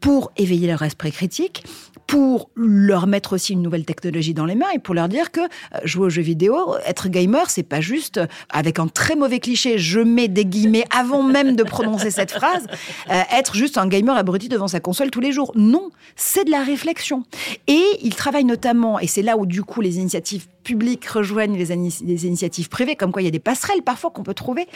pour 0.00 0.32
éveiller 0.36 0.66
leur 0.66 0.82
esprit 0.82 1.12
critique, 1.12 1.64
pour 2.08 2.48
leur 2.56 3.06
mettre 3.06 3.34
aussi 3.34 3.52
une 3.52 3.60
nouvelle 3.60 3.84
technologie 3.84 4.32
dans 4.32 4.46
les 4.46 4.54
mains 4.54 4.70
et 4.74 4.78
pour 4.78 4.94
leur 4.94 5.08
dire 5.08 5.30
que 5.30 5.40
euh, 5.40 5.78
jouer 5.84 6.06
aux 6.06 6.10
jeux 6.10 6.22
vidéo, 6.22 6.74
être 6.86 7.08
gamer, 7.08 7.50
c'est 7.50 7.62
pas 7.62 7.82
juste 7.82 8.16
euh, 8.16 8.26
avec 8.48 8.78
un 8.78 8.88
très 8.88 9.14
mauvais 9.14 9.40
cliché, 9.40 9.78
je 9.78 10.00
mets 10.00 10.26
des 10.26 10.46
guillemets 10.46 10.84
avant 10.90 11.22
même 11.22 11.54
de 11.54 11.62
prononcer 11.62 12.10
cette 12.10 12.32
phrase, 12.32 12.66
euh, 13.10 13.20
être 13.30 13.54
juste 13.54 13.76
un 13.76 13.86
gamer 13.86 14.16
abruti 14.16 14.48
devant 14.48 14.68
sa 14.68 14.80
console 14.80 15.10
tous 15.10 15.20
les 15.20 15.32
jours. 15.32 15.52
Non, 15.54 15.90
c'est 16.16 16.44
de 16.44 16.50
la 16.50 16.62
réflexion. 16.62 17.24
Et 17.66 17.84
il 18.02 18.14
travaille 18.14 18.44
notamment, 18.44 18.98
et 18.98 19.06
c'est 19.06 19.22
là 19.22 19.36
où 19.36 19.44
du 19.44 19.62
coup 19.62 19.82
les 19.82 19.98
initiatives 19.98 20.46
publiques 20.68 21.06
rejoignent 21.06 21.56
les, 21.56 21.72
initiatives 21.72 22.68
privées, 22.68 22.94
comme 22.94 23.10
quoi 23.10 23.22
il 23.22 23.24
y 23.24 23.28
a 23.28 23.32
des 23.32 23.38
passerelles 23.38 23.82
parfois 23.82 24.10
qu'on 24.10 24.22
peut 24.22 24.34
trouver. 24.34 24.66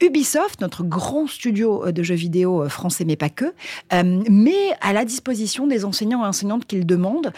Ubisoft, 0.00 0.62
notre 0.62 0.82
grand 0.82 1.26
studio 1.26 1.92
de 1.92 2.02
jeux 2.02 2.14
vidéo 2.14 2.66
français, 2.70 3.04
mais 3.04 3.16
pas 3.16 3.28
que, 3.28 3.52
met 3.92 4.72
à 4.80 4.94
la 4.94 5.04
disposition 5.04 5.66
des 5.66 5.84
enseignants 5.84 6.24
et 6.24 6.28
enseignantes 6.28 6.64
qui 6.64 6.80
demande 6.80 7.32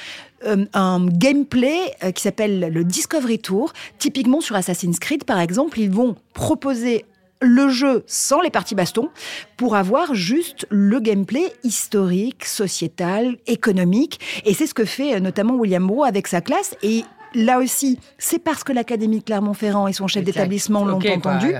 euh, 0.44 0.66
un 0.74 1.06
gameplay 1.06 1.94
euh, 2.04 2.12
qui 2.12 2.22
s'appelle 2.22 2.70
le 2.72 2.84
Discovery 2.84 3.38
Tour. 3.38 3.72
Typiquement 3.98 4.40
sur 4.40 4.54
Assassin's 4.54 4.98
Creed, 4.98 5.24
par 5.24 5.40
exemple, 5.40 5.80
ils 5.80 5.90
vont 5.90 6.14
proposer 6.34 7.04
le 7.40 7.68
jeu 7.68 8.04
sans 8.06 8.40
les 8.40 8.50
parties 8.50 8.74
baston 8.74 9.10
pour 9.56 9.76
avoir 9.76 10.14
juste 10.14 10.66
le 10.70 11.00
gameplay 11.00 11.52
historique, 11.64 12.44
sociétal, 12.44 13.36
économique. 13.46 14.20
Et 14.44 14.54
c'est 14.54 14.66
ce 14.66 14.74
que 14.74 14.84
fait 14.84 15.16
euh, 15.16 15.20
notamment 15.20 15.54
William 15.54 15.86
Bro 15.86 16.04
avec 16.04 16.26
sa 16.26 16.40
classe. 16.40 16.76
Et 16.82 17.04
là 17.34 17.58
aussi, 17.58 17.98
c'est 18.18 18.38
parce 18.38 18.64
que 18.64 18.72
l'Académie 18.72 19.18
de 19.18 19.24
Clermont-Ferrand 19.24 19.88
et 19.88 19.92
son 19.92 20.06
chef 20.06 20.24
d'établissement 20.24 20.84
l'ont 20.84 20.98
entendu 20.98 21.54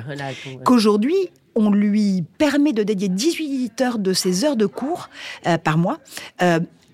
qu'aujourd'hui, 0.64 1.16
on 1.54 1.70
lui 1.70 2.24
permet 2.38 2.72
de 2.72 2.82
dédier 2.82 3.08
18 3.08 3.80
heures 3.80 3.98
de 3.98 4.12
ses 4.12 4.44
heures 4.44 4.56
de 4.56 4.66
cours 4.66 5.08
par 5.64 5.78
mois 5.78 5.98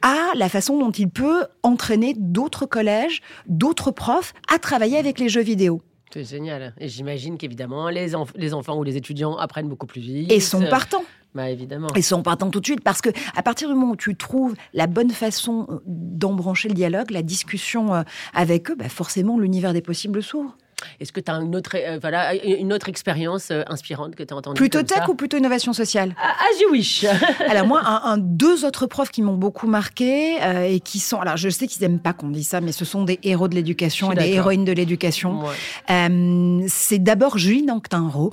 à 0.03 0.33
la 0.35 0.49
façon 0.49 0.79
dont 0.79 0.91
il 0.91 1.09
peut 1.09 1.47
entraîner 1.63 2.15
d'autres 2.17 2.67
collèges, 2.67 3.23
d'autres 3.47 3.91
profs 3.93 4.35
à 4.53 4.59
travailler 4.59 4.99
avec 4.99 5.19
les 5.19 5.29
jeux 5.29 5.43
vidéo. 5.43 5.81
C'est 6.13 6.25
génial. 6.25 6.75
Et 6.79 6.89
j'imagine 6.89 7.39
qu'évidemment, 7.39 7.89
les, 7.89 8.13
les, 8.37 8.55
enfants 8.55 8.77
ou 8.77 8.83
les 8.83 8.97
étudiants 8.97 9.37
apprennent 9.37 9.69
beaucoup 9.69 9.87
plus 9.87 10.01
vite. 10.01 10.31
Et 10.31 10.41
sont 10.41 10.67
partants. 10.67 11.05
Bah, 11.35 11.49
évidemment. 11.49 11.89
Et 11.97 12.03
sont 12.03 12.23
partants 12.23 12.51
tout 12.51 12.61
de 12.61 12.67
suite 12.67 12.83
parce 12.83 13.01
que 13.01 13.09
à 13.35 13.43
partir 13.43 13.69
du 13.69 13.75
moment 13.75 13.93
où 13.93 13.97
tu 13.97 14.15
trouves 14.15 14.55
la 14.75 14.87
bonne 14.87 15.11
façon 15.11 15.67
euh, 15.71 15.79
d'embrancher 15.87 16.69
le 16.69 16.75
dialogue, 16.75 17.11
la 17.11 17.23
discussion 17.23 17.95
euh, 17.95 18.03
avec 18.35 18.71
eux, 18.71 18.75
bah 18.75 18.91
forcément 18.91 19.39
l'univers 19.39 19.73
des 19.73 19.81
possibles 19.81 20.23
s'ouvre. 20.23 20.57
Est-ce 21.01 21.13
que 21.13 21.21
tu 21.21 21.31
as 21.31 21.35
une 21.35 21.55
autre, 21.57 21.77
euh, 21.77 21.99
voilà, 22.01 22.35
une 22.35 22.73
autre 22.73 22.89
expérience 22.89 23.49
euh, 23.51 23.63
inspirante 23.67 24.15
que 24.15 24.23
tu 24.23 24.35
as 24.35 24.37
entendue 24.37 24.59
Plutôt 24.59 24.83
tech 24.83 25.09
ou 25.09 25.15
plutôt 25.15 25.37
innovation 25.37 25.73
sociale? 25.73 26.15
Ah, 26.21 26.35
As 26.43 26.61
you 26.61 26.71
wish. 26.71 27.05
alors 27.49 27.67
moi, 27.67 27.83
un, 27.85 28.19
deux 28.19 28.65
autres 28.65 28.87
profs 28.87 29.11
qui 29.11 29.23
m'ont 29.23 29.37
beaucoup 29.37 29.67
marqué 29.67 30.43
euh, 30.43 30.65
et 30.65 30.81
qui 30.81 30.99
sont, 30.99 31.21
alors 31.21 31.37
je 31.37 31.49
sais 31.49 31.67
qu'ils 31.67 31.83
n'aiment 31.83 32.01
pas 32.01 32.13
qu'on 32.13 32.29
dise 32.29 32.49
ça, 32.49 32.61
mais 32.61 32.73
ce 32.73 32.85
sont 32.85 33.05
des 33.05 33.19
héros 33.23 33.49
de 33.49 33.55
l'éducation 33.55 34.13
et 34.13 34.17
des 34.17 34.29
héroïnes 34.33 34.65
de 34.65 34.73
l'éducation. 34.73 35.43
c'est 35.89 36.99
d'abord 36.99 37.39
Juline 37.39 37.71
Anctinro. 37.71 38.33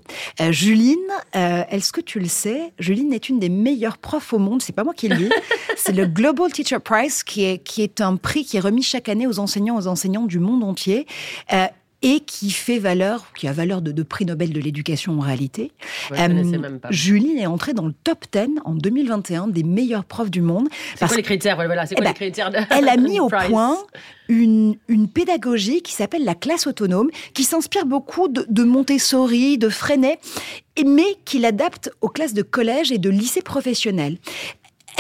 Juline, 0.50 0.98
est-ce 1.34 1.92
que 1.92 2.02
tu 2.02 2.20
le 2.20 2.28
sais? 2.28 2.74
Juline 2.80 3.14
est 3.14 3.30
une 3.30 3.40
des 3.40 3.50
meilleures 3.50 3.98
profs 3.98 4.34
au 4.34 4.40
monde. 4.40 4.62
C'est 4.62 4.74
pas 4.74 4.84
moi 4.84 4.94
qui 4.94 5.08
le 5.08 5.16
dis. 5.16 5.30
c'est 5.78 5.94
le 5.94 6.06
Global 6.06 6.52
Teacher 6.52 6.80
Prize 6.80 7.24
qui 7.24 7.44
est 7.44 7.60
qui 7.60 7.82
est 7.82 8.02
un 8.02 8.16
prix 8.16 8.46
qui 8.46 8.58
est 8.58 8.62
remis 8.62 8.84
chaque 8.84 9.10
année 9.10 9.28
aux 9.28 9.40
enseignants 9.40 9.78
aux 9.78 9.88
enseignantes 9.88 10.28
du 10.28 10.40
monde 10.40 10.64
entier 10.64 11.08
et 12.02 12.22
qui 12.22 12.52
fait 12.52 12.80
valeur, 12.80 13.26
qui 13.34 13.48
a 13.48 13.52
valeur 13.52 13.82
de, 13.82 14.04
prix 14.04 14.26
Nobel 14.26 14.54
de 14.54 14.60
l'éducation 14.60 15.18
en 15.18 15.22
réalité. 15.22 15.72
Euh, 16.12 16.80
Julie 16.90 17.40
est 17.40 17.46
entrée 17.46 17.74
dans 17.74 17.88
le 17.88 17.94
top 18.04 18.26
10 18.32 18.62
en 18.64 18.74
2021 18.74 19.48
des 19.48 19.64
meilleurs 19.64 20.06
profs 20.06 20.32
du 20.32 20.42
monde. 20.42 20.70
C'est 20.96 21.08
quoi 21.08 21.18
les 21.18 21.24
critères? 21.24 21.58
Voilà, 21.58 21.86
eh 21.92 21.96
ben, 21.96 22.14
Elle 22.72 22.88
a 22.88 22.98
mis 22.98 23.20
au 23.20 23.28
point 23.28 23.78
une, 24.30 24.76
une, 24.88 25.10
pédagogie 25.10 25.82
qui 25.82 25.94
s'appelle 25.94 26.24
la 26.24 26.36
classe 26.36 26.68
autonome, 26.68 27.10
qui 27.34 27.44
s'inspire 27.44 27.86
beaucoup 27.86 28.28
de, 28.28 28.46
de, 28.48 28.64
Montessori, 28.64 29.58
de 29.58 29.70
Freinet, 29.70 30.20
mais 30.86 31.18
qui 31.26 31.40
l'adapte 31.40 31.92
aux 32.02 32.10
classes 32.10 32.34
de 32.34 32.44
collège 32.44 32.92
et 32.92 32.98
de 32.98 33.10
lycée 33.10 33.42
professionnel 33.42 34.18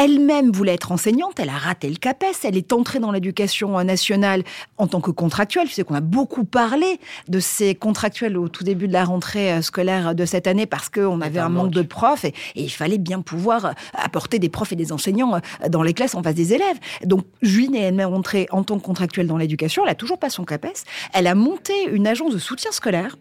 Elle-même 0.01 0.53
voulait 0.53 0.75
être 0.75 0.93
enseignante, 0.93 1.41
elle 1.41 1.49
a 1.49 1.57
raté 1.57 1.89
le 1.89 1.97
CAPES, 1.97 2.45
elle 2.45 2.55
est 2.55 2.71
entrée 2.71 2.99
dans 2.99 3.11
l'éducation 3.11 3.83
nationale 3.83 4.43
en 4.77 4.87
tant 4.87 5.01
que 5.01 5.11
contractuelle. 5.11 5.67
Tu 5.67 5.73
sais 5.73 5.83
qu'on 5.83 5.93
a 5.93 5.99
beaucoup 5.99 6.45
parlé 6.45 7.01
de 7.27 7.41
ces 7.41 7.75
contractuels 7.75 8.37
au 8.37 8.47
tout 8.47 8.63
début 8.63 8.87
de 8.87 8.93
la 8.93 9.03
rentrée 9.03 9.51
euh, 9.51 9.61
scolaire 9.61 10.15
de 10.15 10.23
cette 10.23 10.47
année 10.47 10.65
parce 10.65 10.87
qu'on 10.87 11.19
avait 11.19 11.41
un 11.41 11.49
manque 11.49 11.71
de 11.71 11.81
profs 11.81 12.23
et, 12.23 12.33
il 12.55 12.69
fallait 12.69 12.97
bien 12.97 13.19
pouvoir 13.19 13.73
apporter 13.93 14.39
des 14.39 14.47
profs 14.47 14.71
et 14.71 14.77
des 14.77 14.93
enseignants 14.93 15.35
euh, 15.35 15.67
dans 15.67 15.83
les 15.83 15.93
classes 15.93 16.15
en 16.15 16.23
face 16.23 16.35
des 16.35 16.53
élèves. 16.53 16.77
Donc, 17.03 17.25
Juine 17.41 17.75
est 17.75 17.81
elle-même 17.81 18.13
entrée 18.13 18.47
en 18.51 18.63
tant 18.63 18.79
que 18.79 18.85
contractuelle 18.85 19.27
dans 19.27 19.35
l'éducation, 19.35 19.83
elle 19.83 19.91
a 19.91 19.95
toujours 19.95 20.17
pas 20.17 20.29
son 20.29 20.45
CAPES, 20.45 20.85
elle 21.13 21.27
a 21.27 21.35
monté 21.35 21.73
une 21.91 22.07
agence 22.07 22.31
de 22.31 22.39
soutien 22.39 22.71
scolaire 22.71 23.17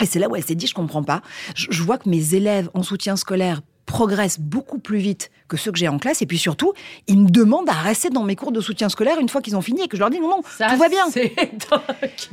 et 0.00 0.06
c'est 0.06 0.18
là 0.18 0.28
où 0.28 0.36
elle 0.36 0.44
s'est 0.44 0.54
dit, 0.54 0.66
je 0.66 0.74
comprends 0.74 1.02
pas. 1.02 1.22
Je, 1.54 1.82
vois 1.82 1.98
que 1.98 2.08
mes 2.08 2.34
élèves 2.34 2.70
en 2.74 2.82
soutien 2.82 3.16
scolaire 3.16 3.60
progressent 3.88 4.38
beaucoup 4.38 4.78
plus 4.78 4.98
vite 4.98 5.30
que 5.48 5.56
ceux 5.56 5.72
que 5.72 5.78
j'ai 5.78 5.88
en 5.88 5.98
classe. 5.98 6.22
Et 6.22 6.26
puis 6.26 6.38
surtout, 6.38 6.74
ils 7.08 7.18
me 7.18 7.30
demandent 7.30 7.68
à 7.68 7.72
rester 7.72 8.10
dans 8.10 8.22
mes 8.22 8.36
cours 8.36 8.52
de 8.52 8.60
soutien 8.60 8.88
scolaire 8.88 9.18
une 9.18 9.28
fois 9.28 9.40
qu'ils 9.40 9.56
ont 9.56 9.62
fini 9.62 9.82
et 9.82 9.88
que 9.88 9.96
je 9.96 10.00
leur 10.00 10.10
dis 10.10 10.20
non, 10.20 10.28
non, 10.28 10.42
tout 10.42 10.76
va 10.76 10.88
bien. 10.88 11.06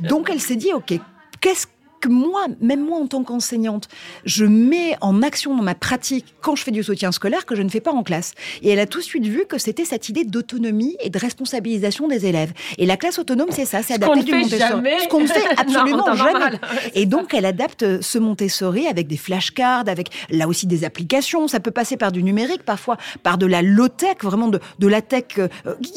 Donc 0.00 0.28
elle 0.30 0.40
s'est 0.40 0.56
dit, 0.56 0.72
OK, 0.72 0.92
qu'est-ce 1.40 1.66
que 2.00 2.08
moi, 2.08 2.46
même 2.60 2.84
moi 2.84 2.98
en 2.98 3.06
tant 3.06 3.22
qu'enseignante, 3.22 3.88
je 4.24 4.44
mets 4.44 4.96
en 5.00 5.22
action 5.22 5.56
dans 5.56 5.62
ma 5.62 5.74
pratique 5.74 6.26
quand 6.40 6.56
je 6.56 6.62
fais 6.62 6.70
du 6.70 6.82
soutien 6.82 7.12
scolaire 7.12 7.46
que 7.46 7.54
je 7.54 7.62
ne 7.62 7.68
fais 7.68 7.80
pas 7.80 7.92
en 7.92 8.02
classe. 8.02 8.34
Et 8.62 8.70
elle 8.70 8.78
a 8.78 8.86
tout 8.86 8.98
de 8.98 9.04
suite 9.04 9.26
vu 9.26 9.46
que 9.46 9.58
c'était 9.58 9.84
cette 9.84 10.08
idée 10.08 10.24
d'autonomie 10.24 10.96
et 11.00 11.10
de 11.10 11.18
responsabilisation 11.18 12.08
des 12.08 12.26
élèves. 12.26 12.52
Et 12.78 12.86
la 12.86 12.96
classe 12.96 13.18
autonome, 13.18 13.48
c'est 13.50 13.64
ça, 13.64 13.82
c'est 13.82 13.94
adapter 13.94 14.22
du 14.22 14.34
Montessori. 14.34 14.90
Ce 15.02 15.08
qu'on 15.08 15.20
ne 15.20 15.26
fait 15.26 15.44
absolument 15.56 16.14
jamais. 16.14 16.58
Et 16.94 17.06
donc, 17.06 17.34
elle 17.34 17.46
adapte 17.46 18.00
ce 18.00 18.18
Montessori 18.18 18.86
avec 18.86 19.06
des 19.06 19.16
flashcards, 19.16 19.88
avec 19.88 20.10
là 20.30 20.48
aussi 20.48 20.66
des 20.66 20.84
applications. 20.84 21.48
Ça 21.48 21.60
peut 21.60 21.70
passer 21.70 21.96
par 21.96 22.12
du 22.12 22.22
numérique, 22.22 22.62
parfois 22.64 22.96
par 23.22 23.38
de 23.38 23.46
la 23.46 23.62
low-tech, 23.62 24.18
vraiment 24.22 24.48
de, 24.48 24.60
de 24.78 24.86
la 24.86 25.02
tech 25.02 25.24
euh, 25.38 25.48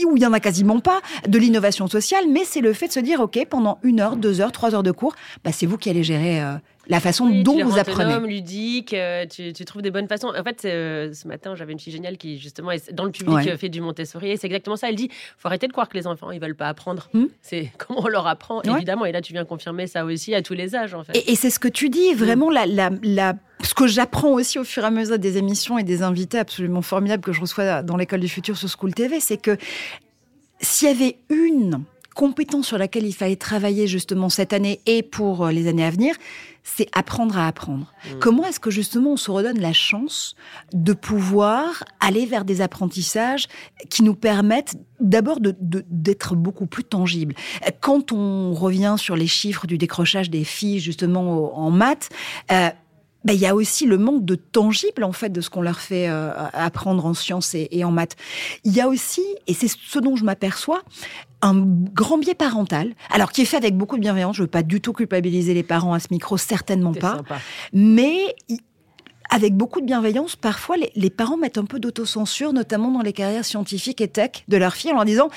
où 0.06 0.18
il 0.18 0.24
y 0.24 0.26
en 0.26 0.34
a 0.34 0.40
quasiment 0.40 0.80
pas, 0.80 1.02
de 1.28 1.38
l'innovation 1.38 1.88
sociale. 1.88 2.26
Mais 2.30 2.46
c'est 2.46 2.62
le 2.62 2.74
fait 2.74 2.88
de 2.88 2.94
se 2.94 3.00
dire, 3.00 3.20
OK, 3.20 3.40
pendant 3.50 3.80
une 3.84 4.00
heure, 4.00 4.16
deux 4.16 4.42
heures, 4.42 4.52
trois 4.52 4.76
heures 4.76 4.84
de 4.84 4.92
cours, 4.92 5.16
bah, 5.44 5.52
c'est 5.54 5.66
vous 5.66 5.78
qui 5.78 5.89
allez 5.90 6.04
gérer 6.04 6.42
euh, 6.42 6.56
la 6.88 7.00
façon 7.00 7.30
dont 7.30 7.64
vous 7.64 7.78
apprenez. 7.78 8.14
Autonome, 8.14 8.30
ludique, 8.30 8.94
euh, 8.94 9.26
tu, 9.26 9.54
tu, 9.54 9.66
trouves 9.66 9.82
des 9.82 9.92
bonnes 9.92 10.08
façons. 10.08 10.28
En 10.36 10.44
fait, 10.44 10.66
euh, 10.66 11.14
ce 11.14 11.28
matin, 11.28 11.56
j'avais 11.56 11.74
une 11.74 11.80
fille 11.80 11.94
géniale 11.94 12.18
qui, 12.18 12.38
justement, 12.38 12.72
dans 12.94 13.04
le 13.04 13.12
public, 13.12 13.58
fait 13.58 13.70
du 13.70 13.82
Montessori. 13.82 14.32
Et 14.32 14.38
c'est 14.38 14.48
exactement 14.48 14.76
ça. 14.76 14.90
Elle 14.90 14.96
dit 14.96 15.10
faut 15.38 15.48
arrêter 15.48 15.68
de 15.68 15.72
croire 15.72 15.90
que 15.90 15.98
les 15.98 16.08
enfants, 16.08 16.32
ils 16.32 16.40
veulent 16.40 16.56
pas 16.56 16.68
apprendre. 16.68 17.10
Hmm. 17.14 17.26
C'est 17.42 17.72
comment 17.78 18.02
on 18.04 18.08
leur 18.08 18.28
apprend, 18.28 18.62
évidemment. 18.62 19.06
Et 19.06 19.12
là, 19.12 19.22
tu 19.22 19.34
viens 19.34 19.46
confirmer 19.46 19.88
ça 19.88 20.06
aussi 20.06 20.34
à 20.34 20.42
tous 20.42 20.54
les 20.54 20.76
âges, 20.76 20.94
en 20.94 21.04
fait. 21.04 21.16
Et, 21.28 21.36
c'est 21.36 21.50
ce 21.50 21.60
que 21.60 21.68
tu 21.68 21.90
dis, 21.90 22.14
vraiment, 22.14 22.50
la, 22.50 22.66
la, 22.66 22.90
la 23.04 23.34
ce 23.64 23.74
que 23.74 23.88
j'apprends 23.88 24.32
aussi 24.32 24.58
au 24.58 24.64
fur 24.64 24.84
et 24.84 24.88
à 24.88 24.92
mesure 24.92 25.20
des 25.20 25.38
émissions 25.38 25.78
et 25.78 25.84
des 25.84 26.02
invités 26.02 26.40
absolument 26.40 26.82
formidables 26.82 27.24
que 27.24 27.34
je 27.34 27.42
reçois 27.42 27.84
dans 27.84 27.98
l'école 27.98 28.22
du 28.22 28.30
futur 28.30 28.58
sur 28.58 28.70
School 28.70 28.94
TV, 28.94 29.20
c'est 29.20 29.38
que 29.38 29.58
s'il 30.62 30.88
y 30.88 30.92
avait 30.92 31.18
une 31.30 31.84
compétence 32.20 32.68
sur 32.68 32.78
laquelle 32.78 33.06
il 33.06 33.14
fallait 33.14 33.38
travailler 33.38 33.88
justement 33.88 34.28
cette 34.28 34.52
année 34.52 34.82
et 34.86 35.04
pour 35.04 35.46
euh, 35.46 35.52
les 35.54 35.70
années 35.70 35.86
à 35.86 35.90
venir, 35.90 36.14
c'est 36.66 36.90
apprendre 36.92 37.38
à 37.38 37.48
apprendre. 37.48 37.94
Mmh. 38.04 38.20
Comment 38.20 38.46
est-ce 38.46 38.60
que 38.60 38.70
justement 38.70 39.14
on 39.14 39.16
se 39.16 39.32
redonne 39.32 39.58
la 39.62 39.72
chance 39.72 40.36
de 40.74 40.92
pouvoir 40.92 41.86
aller 42.02 42.26
vers 42.26 42.44
des 42.44 42.60
apprentissages 42.60 43.48
qui 43.90 44.04
nous 44.04 44.16
permettent 44.16 44.76
d'abord 45.00 45.40
d'être 45.40 46.36
beaucoup 46.36 46.66
plus 46.66 46.84
tangibles? 46.84 47.36
Quand 47.80 48.12
on 48.12 48.54
revient 48.54 48.96
sur 48.98 49.16
les 49.16 49.28
chiffres 49.28 49.66
du 49.66 49.78
décrochage 49.78 50.30
des 50.30 50.44
filles 50.44 50.82
justement 50.82 51.58
en 51.58 51.72
maths, 51.72 52.10
euh, 52.52 52.70
ben, 53.30 53.36
il 53.36 53.42
y 53.42 53.46
a 53.46 53.54
aussi 53.54 53.86
le 53.86 54.00
manque 54.00 54.26
de 54.26 54.34
tangible 54.34 55.04
en 55.04 55.12
fait 55.12 55.30
de 55.30 55.40
ce 55.40 55.52
qu'on 55.52 55.62
leur 55.62 55.80
fait 55.80 56.10
euh, 56.10 56.32
apprendre 56.52 57.06
en 57.06 57.14
sciences 57.14 57.54
et, 57.54 57.84
en 57.84 57.92
maths. 57.92 58.16
Il 58.64 58.74
y 58.74 58.82
a 58.82 58.88
aussi, 58.88 59.22
et 59.46 59.54
c'est 59.54 59.68
ce 59.68 60.00
dont 60.00 60.16
je 60.16 60.24
m'aperçois, 60.24 60.82
un 61.44 61.54
grand 61.56 62.18
biais 62.18 62.34
parental, 62.34 62.96
alors 63.12 63.32
qui 63.32 63.42
est 63.42 63.46
fait 63.46 63.58
avec 63.58 63.78
beaucoup 63.78 63.98
de 63.98 64.02
bienveillance. 64.02 64.36
Je 64.36 64.42
veux 64.42 64.48
pas 64.48 64.64
du 64.64 64.82
tout 64.82 64.94
culpabiliser 64.94 65.54
les 65.54 65.62
parents 65.62 65.94
à 65.94 66.00
ce 66.00 66.08
micro, 66.10 66.38
certainement 66.38 66.92
pas. 66.92 67.22
Mais 67.72 68.18
avec 69.30 69.56
beaucoup 69.56 69.80
de 69.80 69.86
bienveillance, 69.86 70.36
parfois 70.36 70.78
les, 70.96 71.10
parents 71.12 71.38
mettent 71.38 71.60
un 71.60 71.66
peu 71.66 71.80
d'autocensure, 71.80 72.52
notamment 72.52 72.90
dans 72.90 73.04
les 73.04 73.14
carrières 73.14 73.46
scientifiques 73.46 74.02
et 74.02 74.08
tech 74.08 74.44
de 74.48 74.58
leurs 74.58 74.74
filles, 74.74 74.90
en 74.90 74.96
leur 74.96 75.06
disant 75.06 75.30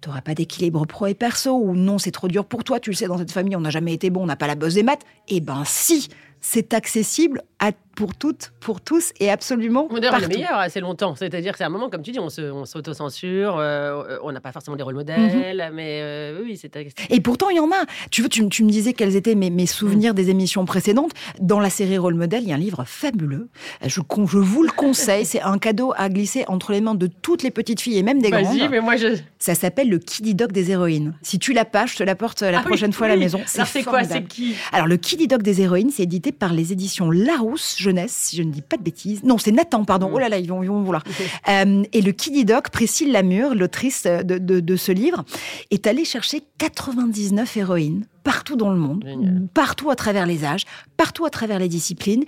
tu 0.00 0.08
n'auras 0.08 0.22
pas 0.22 0.34
d'équilibre 0.34 0.86
pro 0.86 1.06
et 1.06 1.14
perso, 1.14 1.58
ou 1.58 1.74
non, 1.74 1.98
c'est 1.98 2.10
trop 2.10 2.28
dur 2.28 2.46
pour 2.46 2.64
toi, 2.64 2.80
tu 2.80 2.90
le 2.90 2.96
sais, 2.96 3.06
dans 3.06 3.18
cette 3.18 3.32
famille, 3.32 3.54
on 3.56 3.60
n'a 3.60 3.70
jamais 3.70 3.92
été 3.92 4.08
bon, 4.08 4.22
on 4.22 4.26
n'a 4.26 4.36
pas 4.36 4.46
la 4.46 4.54
buzz 4.54 4.74
des 4.74 4.82
maths. 4.82 5.02
Eh 5.28 5.40
ben 5.40 5.62
si, 5.66 6.08
c'est 6.46 6.74
accessible 6.74 7.40
à 7.64 7.72
pour 7.94 8.14
toutes, 8.14 8.52
pour 8.60 8.80
tous 8.80 9.12
et 9.20 9.30
absolument 9.30 9.86
on 9.90 9.96
est 9.96 10.20
le 10.20 10.28
meilleur 10.28 10.58
assez 10.58 10.80
longtemps. 10.80 11.14
C'est-à-dire 11.14 11.52
que 11.52 11.58
c'est 11.58 11.64
un 11.64 11.68
moment, 11.68 11.88
comme 11.88 12.02
tu 12.02 12.10
dis, 12.10 12.18
on 12.18 12.28
s'auto-censure, 12.28 13.56
euh, 13.58 14.18
on 14.22 14.32
n'a 14.32 14.40
pas 14.40 14.52
forcément 14.52 14.76
des 14.76 14.82
rôles 14.82 14.94
modèles, 14.94 15.68
mhm. 15.68 15.74
mais 15.74 16.00
euh, 16.02 16.40
oui, 16.42 16.58
c'est... 16.60 16.74
Et 17.10 17.20
pourtant, 17.20 17.50
il 17.50 17.56
y 17.56 17.60
en 17.60 17.70
a. 17.70 17.86
Tu, 18.10 18.22
veux, 18.22 18.28
tu, 18.28 18.42
me 18.42 18.68
disais 18.68 18.92
quels 18.92 19.16
étaient 19.16 19.34
mes, 19.34 19.50
mes 19.50 19.66
souvenirs 19.66 20.12
mm. 20.12 20.16
des 20.16 20.30
émissions 20.30 20.64
précédentes. 20.64 21.12
Dans 21.40 21.60
la 21.60 21.70
série 21.70 21.98
Rôle 21.98 22.14
Modèle, 22.14 22.42
il 22.42 22.48
y 22.48 22.52
a 22.52 22.56
un 22.56 22.58
livre 22.58 22.84
fabuleux. 22.84 23.48
Je, 23.82 24.00
je 24.00 24.38
vous 24.38 24.62
le 24.62 24.72
conseille. 24.72 25.24
c'est 25.24 25.42
un 25.42 25.58
cadeau 25.58 25.92
à 25.96 26.08
glisser 26.08 26.44
entre 26.48 26.72
les 26.72 26.80
mains 26.80 26.94
de 26.94 27.06
toutes 27.06 27.42
les 27.42 27.50
petites 27.50 27.80
filles 27.80 27.98
et 27.98 28.02
même 28.02 28.20
des 28.20 28.30
grandes. 28.30 28.70
mais 28.70 28.80
moi 28.80 28.96
je... 28.96 29.16
Ça 29.38 29.54
s'appelle 29.54 29.88
le 29.88 29.98
Kiddy 29.98 30.34
Dog 30.34 30.52
des 30.52 30.70
héroïnes. 30.70 31.14
Si 31.22 31.38
tu 31.38 31.52
l'as 31.52 31.64
pas, 31.64 31.86
je 31.86 31.96
te 31.96 32.02
l'apporte 32.02 32.42
la 32.42 32.58
ah 32.58 32.62
prochaine 32.62 32.92
fois 32.92 33.06
à 33.06 33.10
la 33.10 33.16
maison. 33.16 33.40
C'est 33.46 33.84
quoi 33.84 34.02
C'est 34.04 34.24
qui? 34.24 34.54
Alors, 34.72 34.86
le 34.86 34.96
Kiddy 34.96 35.28
Dog 35.28 35.42
des 35.42 35.60
héroïnes, 35.60 35.90
c'est 35.90 36.02
édité 36.02 36.32
par 36.32 36.52
les 36.52 36.72
éditions 36.72 37.10
Larousse 37.10 37.53
Jeunesse, 37.56 38.12
si 38.12 38.36
je 38.36 38.42
ne 38.42 38.50
dis 38.50 38.62
pas 38.62 38.76
de 38.76 38.82
bêtises. 38.82 39.22
Non, 39.22 39.38
c'est 39.38 39.52
Nathan, 39.52 39.84
pardon. 39.84 40.08
Mm. 40.08 40.14
Oh 40.14 40.18
là 40.18 40.28
là, 40.28 40.38
ils 40.38 40.48
vont, 40.48 40.62
ils 40.62 40.68
vont 40.68 40.82
vouloir. 40.82 41.04
Euh, 41.48 41.82
et 41.92 42.00
le 42.00 42.12
Kiddy 42.12 42.44
Doc, 42.44 42.70
Priscille 42.70 43.12
Lamure, 43.12 43.54
l'autrice 43.54 44.04
de, 44.04 44.38
de, 44.38 44.76
ce 44.76 44.92
livre, 44.92 45.24
est 45.70 45.86
allée 45.86 46.04
chercher 46.04 46.42
99 46.58 47.56
héroïnes 47.56 48.06
partout 48.22 48.56
dans 48.56 48.70
le 48.70 48.78
monde, 48.78 49.04
partout 49.52 49.90
à 49.90 49.96
travers 49.96 50.26
les 50.26 50.44
âges, 50.44 50.64
partout 50.96 51.26
à 51.26 51.30
travers 51.30 51.58
les 51.58 51.68
disciplines, 51.68 52.24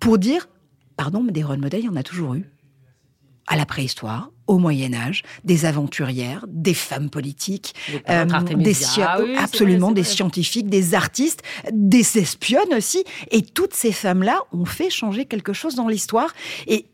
pour 0.00 0.18
dire, 0.18 0.48
pardon, 0.96 1.22
mais 1.22 1.32
des 1.32 1.42
role 1.42 1.58
models, 1.58 1.80
il 1.80 1.86
y 1.86 1.88
en 1.88 1.96
a 1.96 2.02
toujours 2.02 2.34
eu. 2.34 2.44
À 3.46 3.56
la 3.56 3.64
préhistoire, 3.64 4.30
au 4.48 4.58
Moyen 4.58 4.94
Âge, 4.94 5.22
des 5.44 5.64
aventurières, 5.66 6.44
des 6.48 6.74
femmes 6.74 7.10
politiques, 7.10 7.74
des, 7.86 8.02
euh, 8.10 9.36
absolument 9.38 9.92
des 9.92 10.02
scientifiques, 10.02 10.68
des 10.68 10.94
artistes, 10.94 11.42
des 11.72 12.18
espionnes 12.18 12.74
aussi. 12.76 13.04
Et 13.30 13.42
toutes 13.42 13.74
ces 13.74 13.92
femmes-là 13.92 14.40
ont 14.52 14.64
fait 14.64 14.90
changer 14.90 15.26
quelque 15.26 15.52
chose 15.52 15.74
dans 15.74 15.88
l'histoire. 15.88 16.32
Et 16.66 16.86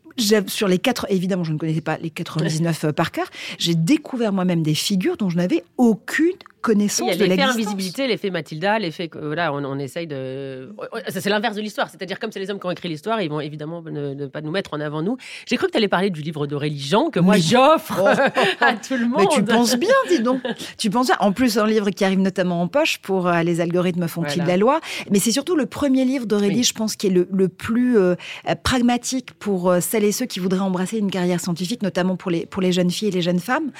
sur 0.47 0.67
les 0.67 0.79
quatre, 0.79 1.05
évidemment, 1.09 1.43
je 1.43 1.53
ne 1.53 1.57
connaissais 1.57 1.81
pas 1.81 1.97
les 1.97 2.09
99 2.09 2.91
par 2.91 3.11
cœur. 3.11 3.27
J'ai 3.57 3.75
découvert 3.75 4.31
moi-même 4.31 4.63
des 4.63 4.75
figures 4.75 5.17
dont 5.17 5.29
je 5.29 5.37
n'avais 5.37 5.63
aucune 5.77 6.35
connaissance 6.65 7.15
y 7.15 7.23
a 7.23 7.27
l'effet 7.27 7.41
invisibilité, 7.43 8.07
l'effet 8.07 8.31
Mathilda, 8.31 8.79
l'effet 8.79 9.07
que 9.07 9.19
voilà, 9.19 9.53
on, 9.53 9.63
on 9.63 9.77
essaye 9.77 10.07
de. 10.07 10.73
C'est 11.09 11.29
l'inverse 11.29 11.55
de 11.55 11.61
l'histoire, 11.61 11.89
c'est-à-dire 11.91 12.17
comme 12.19 12.31
c'est 12.31 12.39
les 12.39 12.49
hommes 12.49 12.59
qui 12.59 12.65
ont 12.65 12.71
écrit 12.71 12.89
l'histoire, 12.89 13.21
ils 13.21 13.29
vont 13.29 13.39
évidemment 13.39 13.83
ne, 13.83 14.25
pas 14.25 14.41
nous 14.41 14.49
mettre 14.49 14.73
en 14.73 14.79
avant 14.79 15.03
nous. 15.03 15.17
J'ai 15.45 15.57
cru 15.57 15.67
que 15.67 15.71
tu 15.71 15.77
allais 15.77 15.87
parler 15.87 16.09
du 16.09 16.21
livre 16.21 16.47
d'Aurélie 16.47 16.79
Jean 16.79 17.11
que 17.11 17.19
moi 17.19 17.37
j'offre 17.37 18.01
oh. 18.03 18.39
à 18.61 18.73
tout 18.73 18.95
le 18.95 19.07
monde. 19.07 19.19
Mais 19.19 19.27
tu 19.27 19.43
penses 19.43 19.75
bien, 19.75 19.93
dis 20.09 20.21
donc. 20.21 20.41
tu 20.77 20.89
penses 20.89 21.07
bien. 21.07 21.17
En 21.19 21.33
plus, 21.33 21.59
un 21.59 21.67
livre 21.67 21.91
qui 21.91 22.03
arrive 22.03 22.19
notamment 22.19 22.61
en 22.61 22.67
poche 22.67 22.97
pour 22.97 23.27
euh, 23.27 23.43
les 23.43 23.61
algorithmes 23.61 24.07
font-ils 24.07 24.43
la 24.43 24.57
loi. 24.57 24.79
Mais 25.11 25.19
c'est 25.19 25.31
surtout 25.31 25.55
le 25.55 25.67
premier 25.67 26.03
livre 26.03 26.25
d'Aurélie, 26.25 26.63
je 26.63 26.73
pense, 26.73 26.95
qui 26.95 27.07
est 27.07 27.11
le, 27.11 27.27
le 27.31 27.47
plus 27.47 27.99
euh, 27.99 28.15
pragmatique 28.63 29.33
pour 29.33 29.69
euh, 29.69 29.79
celles 29.81 30.03
et 30.03 30.11
ceux 30.11 30.25
qui 30.25 30.39
voudraient 30.39 30.59
embrasser 30.59 30.97
une 30.97 31.11
carrière 31.11 31.39
scientifique, 31.39 31.83
notamment 31.83 32.15
pour 32.15 32.31
les 32.31 32.47
pour 32.47 32.63
les 32.63 32.71
jeunes 32.71 32.89
filles 32.89 33.09
et 33.09 33.11
les 33.11 33.21
jeunes 33.21 33.39
femmes. 33.39 33.71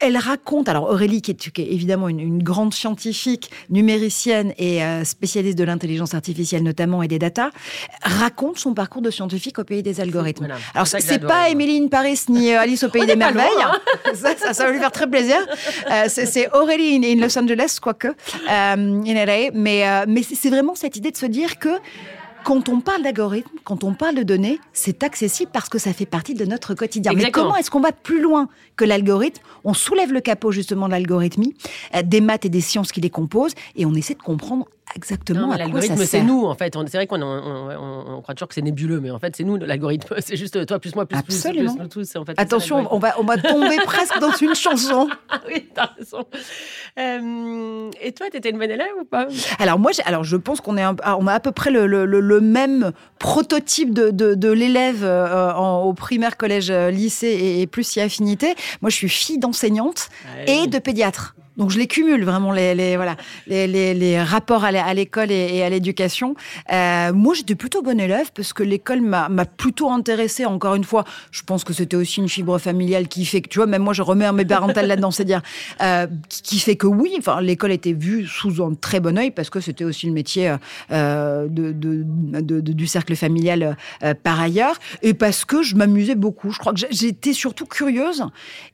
Elle 0.00 0.18
raconte, 0.18 0.68
alors 0.68 0.90
Aurélie 0.90 1.22
qui 1.22 1.30
est, 1.30 1.50
qui 1.50 1.62
est 1.62 1.72
évidemment 1.72 2.08
une 2.08 2.25
une 2.26 2.42
grande 2.42 2.74
scientifique, 2.74 3.50
numéricienne 3.70 4.52
et 4.58 4.82
euh, 4.82 5.04
spécialiste 5.04 5.56
de 5.58 5.64
l'intelligence 5.64 6.14
artificielle 6.14 6.62
notamment 6.62 7.02
et 7.02 7.08
des 7.08 7.18
data, 7.18 7.50
raconte 8.02 8.58
son 8.58 8.74
parcours 8.74 9.02
de 9.02 9.10
scientifique 9.10 9.58
au 9.58 9.64
pays 9.64 9.82
des 9.82 10.00
algorithmes. 10.00 10.48
Alors 10.74 10.86
c'est 10.86 11.18
pas 11.18 11.48
Émilie 11.48 11.88
Paris 11.88 12.20
ni 12.28 12.52
euh, 12.52 12.60
Alice 12.60 12.82
au 12.84 12.88
pays 12.90 13.06
des 13.06 13.16
merveilles, 13.16 13.46
hein. 13.62 13.72
ça, 14.14 14.52
ça, 14.52 14.64
va 14.64 14.70
lui 14.70 14.78
faire 14.78 14.92
très 14.92 15.08
plaisir. 15.08 15.36
Euh, 15.90 16.04
c'est 16.08 16.52
Aurélie 16.52 17.00
in, 17.04 17.20
Los 17.20 17.38
Angeles, 17.38 17.78
quoique, 17.80 18.08
in 18.48 19.04
LA, 19.04 19.50
mais, 19.54 19.84
mais 20.06 20.22
c'est 20.22 20.50
vraiment 20.50 20.74
cette 20.74 20.96
idée 20.96 21.10
de 21.10 21.16
se 21.16 21.26
dire 21.26 21.58
que 21.58 21.70
quand 22.46 22.68
on 22.68 22.80
parle 22.80 23.02
d'algorithme, 23.02 23.50
quand 23.64 23.82
on 23.82 23.92
parle 23.92 24.14
de 24.14 24.22
données, 24.22 24.60
c'est 24.72 25.02
accessible 25.02 25.50
parce 25.52 25.68
que 25.68 25.78
ça 25.78 25.92
fait 25.92 26.06
partie 26.06 26.34
de 26.34 26.44
notre 26.44 26.74
quotidien. 26.74 27.12
Mais 27.12 27.32
comment 27.32 27.56
est-ce 27.56 27.72
qu'on 27.72 27.80
va 27.80 27.90
plus 27.90 28.20
loin 28.20 28.48
que 28.76 28.84
l'algorithme? 28.84 29.42
On 29.64 29.74
soulève 29.74 30.12
le 30.12 30.20
capot 30.20 30.52
justement 30.52 30.86
de 30.86 30.92
l'algorithmie, 30.92 31.56
euh, 31.96 32.02
des 32.04 32.20
maths 32.20 32.44
et 32.44 32.48
des 32.48 32.60
sciences 32.60 32.92
qui 32.92 33.00
les 33.00 33.10
composent, 33.10 33.54
et 33.74 33.84
on 33.84 33.94
essaie 33.94 34.14
de 34.14 34.22
comprendre 34.22 34.68
exactement 34.96 35.44
à 35.52 35.56
quoi 35.56 35.56
L'algorithme, 35.58 36.04
c'est 36.04 36.22
nous, 36.22 36.44
en 36.44 36.54
fait. 36.54 36.74
C'est 36.86 36.96
vrai 36.96 37.06
qu'on 37.06 37.22
on, 37.22 38.20
croit 38.22 38.34
toujours 38.34 38.48
que 38.48 38.54
c'est 38.54 38.62
nébuleux, 38.62 39.00
mais 39.00 39.10
en 39.10 39.18
fait, 39.18 39.36
c'est 39.36 39.44
nous, 39.44 39.56
l'algorithme. 39.56 40.16
C'est 40.20 40.36
juste 40.36 40.66
toi 40.66 40.78
plus 40.78 40.94
moi 40.94 41.06
plus 41.06 41.18
Absolument. 41.18 41.86
plus. 41.88 42.16
En 42.16 42.24
fait, 42.24 42.34
Attention, 42.36 42.88
on 42.90 42.98
va, 42.98 43.14
on 43.20 43.24
va 43.24 43.36
tomber 43.36 43.76
presque 43.84 44.18
dans 44.18 44.32
une 44.32 44.54
chanson. 44.54 45.08
oui, 45.48 45.68
t'as 45.74 45.90
raison. 45.98 46.24
Euh, 46.98 47.90
Et 48.00 48.12
toi, 48.12 48.26
tu 48.30 48.38
étais 48.38 48.50
une 48.50 48.58
bonne 48.58 48.70
élève 48.70 48.88
ou 49.00 49.04
pas? 49.04 49.28
Alors 49.58 49.78
moi, 49.78 49.92
alors 50.04 50.24
je 50.24 50.36
pense 50.36 50.60
qu'on 50.60 50.76
est 50.76 50.82
ah, 50.82 51.16
on 51.18 51.26
a 51.26 51.34
à 51.34 51.40
peu 51.40 51.52
près 51.52 51.70
le, 51.70 51.86
le, 51.86 52.40
même 52.40 52.92
prototype 53.18 53.92
de, 53.92 54.10
de, 54.10 54.50
l'élève 54.50 55.04
euh, 55.04 55.52
au 55.54 55.92
primaire, 55.92 56.36
collège, 56.36 56.70
euh, 56.70 56.90
lycée 56.90 57.28
et, 57.28 57.62
et 57.62 57.66
plus 57.66 57.84
si 57.84 58.00
affinité. 58.00 58.54
Moi, 58.80 58.90
je 58.90 58.96
suis 58.96 59.08
fille 59.08 59.38
d'enseignante 59.38 60.08
et 60.46 60.66
de 60.66 60.78
pédiatre. 60.78 61.34
Donc 61.56 61.70
je 61.70 61.78
les 61.78 61.86
cumule 61.86 62.24
vraiment 62.24 62.52
les, 62.52 62.74
les 62.74 62.96
voilà 62.96 63.16
les, 63.46 63.66
les, 63.66 63.94
les, 63.94 64.22
rapports 64.22 64.64
à 64.64 64.94
l'école 64.94 65.30
et, 65.30 65.62
à 65.62 65.70
l'éducation. 65.70 66.34
Euh, 66.72 67.12
moi 67.12 67.34
j'étais 67.34 67.54
plutôt 67.54 67.82
bonne 67.82 68.00
élève 68.00 68.30
parce 68.34 68.52
que 68.52 68.62
l'école 68.62 69.00
m'a 69.00 69.28
plutôt 69.44 69.90
intéressée. 69.90 70.44
Encore 70.44 70.74
une 70.74 70.84
fois, 70.84 71.04
je 71.30 71.42
pense 71.42 71.64
que 71.64 71.72
c'était 71.72 71.96
aussi 71.96 72.20
une 72.20 72.28
fibre 72.28 72.58
familiale 72.58 73.08
qui 73.08 73.24
fait 73.24 73.40
que 73.40 73.48
tu 73.48 73.58
vois 73.58 73.66
même 73.66 73.82
moi 73.82 73.94
je 73.94 74.02
remets 74.02 74.30
mes 74.32 74.44
parentales 74.44 74.86
là-dedans, 74.86 75.10
c'est-à-dire 75.12 75.42
euh, 75.82 76.06
qui 76.28 76.58
fait 76.58 76.76
que 76.76 76.86
oui, 76.86 77.14
enfin 77.18 77.40
l'école 77.40 77.72
était 77.72 77.92
vue 77.92 78.26
sous 78.26 78.62
un 78.62 78.74
très 78.74 79.00
bon 79.00 79.18
œil 79.18 79.30
parce 79.30 79.50
que 79.50 79.60
c'était 79.60 79.84
aussi 79.84 80.06
le 80.06 80.12
métier 80.12 80.54
euh, 80.90 81.46
de, 81.48 81.72
de, 81.72 82.04
de, 82.40 82.60
du 82.60 82.86
cercle 82.86 83.16
familial 83.16 83.76
euh, 84.02 84.14
par 84.14 84.40
ailleurs 84.40 84.76
et 85.02 85.14
parce 85.14 85.44
que 85.44 85.62
je 85.62 85.74
m'amusais 85.76 86.14
beaucoup. 86.14 86.50
Je 86.50 86.58
crois 86.58 86.72
que 86.72 86.80
j'étais 86.90 87.32
surtout 87.32 87.66
curieuse 87.66 88.24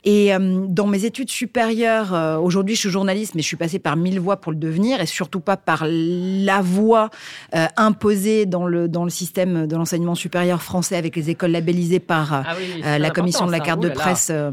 et 0.04 0.34
euh, 0.34 0.66
dans 0.68 0.86
mes 0.86 1.04
études 1.04 1.30
supérieures 1.30 2.14
euh, 2.14 2.36
aujourd'hui 2.72 2.76
je 2.76 2.80
suis 2.80 2.90
journaliste, 2.90 3.34
mais 3.34 3.42
je 3.42 3.46
suis 3.46 3.56
passée 3.56 3.78
par 3.78 3.96
mille 3.96 4.20
voies 4.20 4.36
pour 4.36 4.52
le 4.52 4.58
devenir, 4.58 5.00
et 5.00 5.06
surtout 5.06 5.40
pas 5.40 5.56
par 5.56 5.84
la 5.88 6.60
voie 6.60 7.10
euh, 7.54 7.66
imposée 7.76 8.46
dans 8.46 8.66
le, 8.66 8.88
dans 8.88 9.04
le 9.04 9.10
système 9.10 9.66
de 9.66 9.76
l'enseignement 9.76 10.14
supérieur 10.14 10.62
français 10.62 10.96
avec 10.96 11.16
les 11.16 11.30
écoles 11.30 11.52
labellisées 11.52 12.00
par 12.00 12.32
ah 12.32 12.54
euh, 12.84 12.98
la 12.98 13.10
commission 13.10 13.46
de 13.46 13.52
la 13.52 13.60
carte 13.60 13.80
de 13.80 13.88
presse. 13.88 14.30
Euh, 14.30 14.50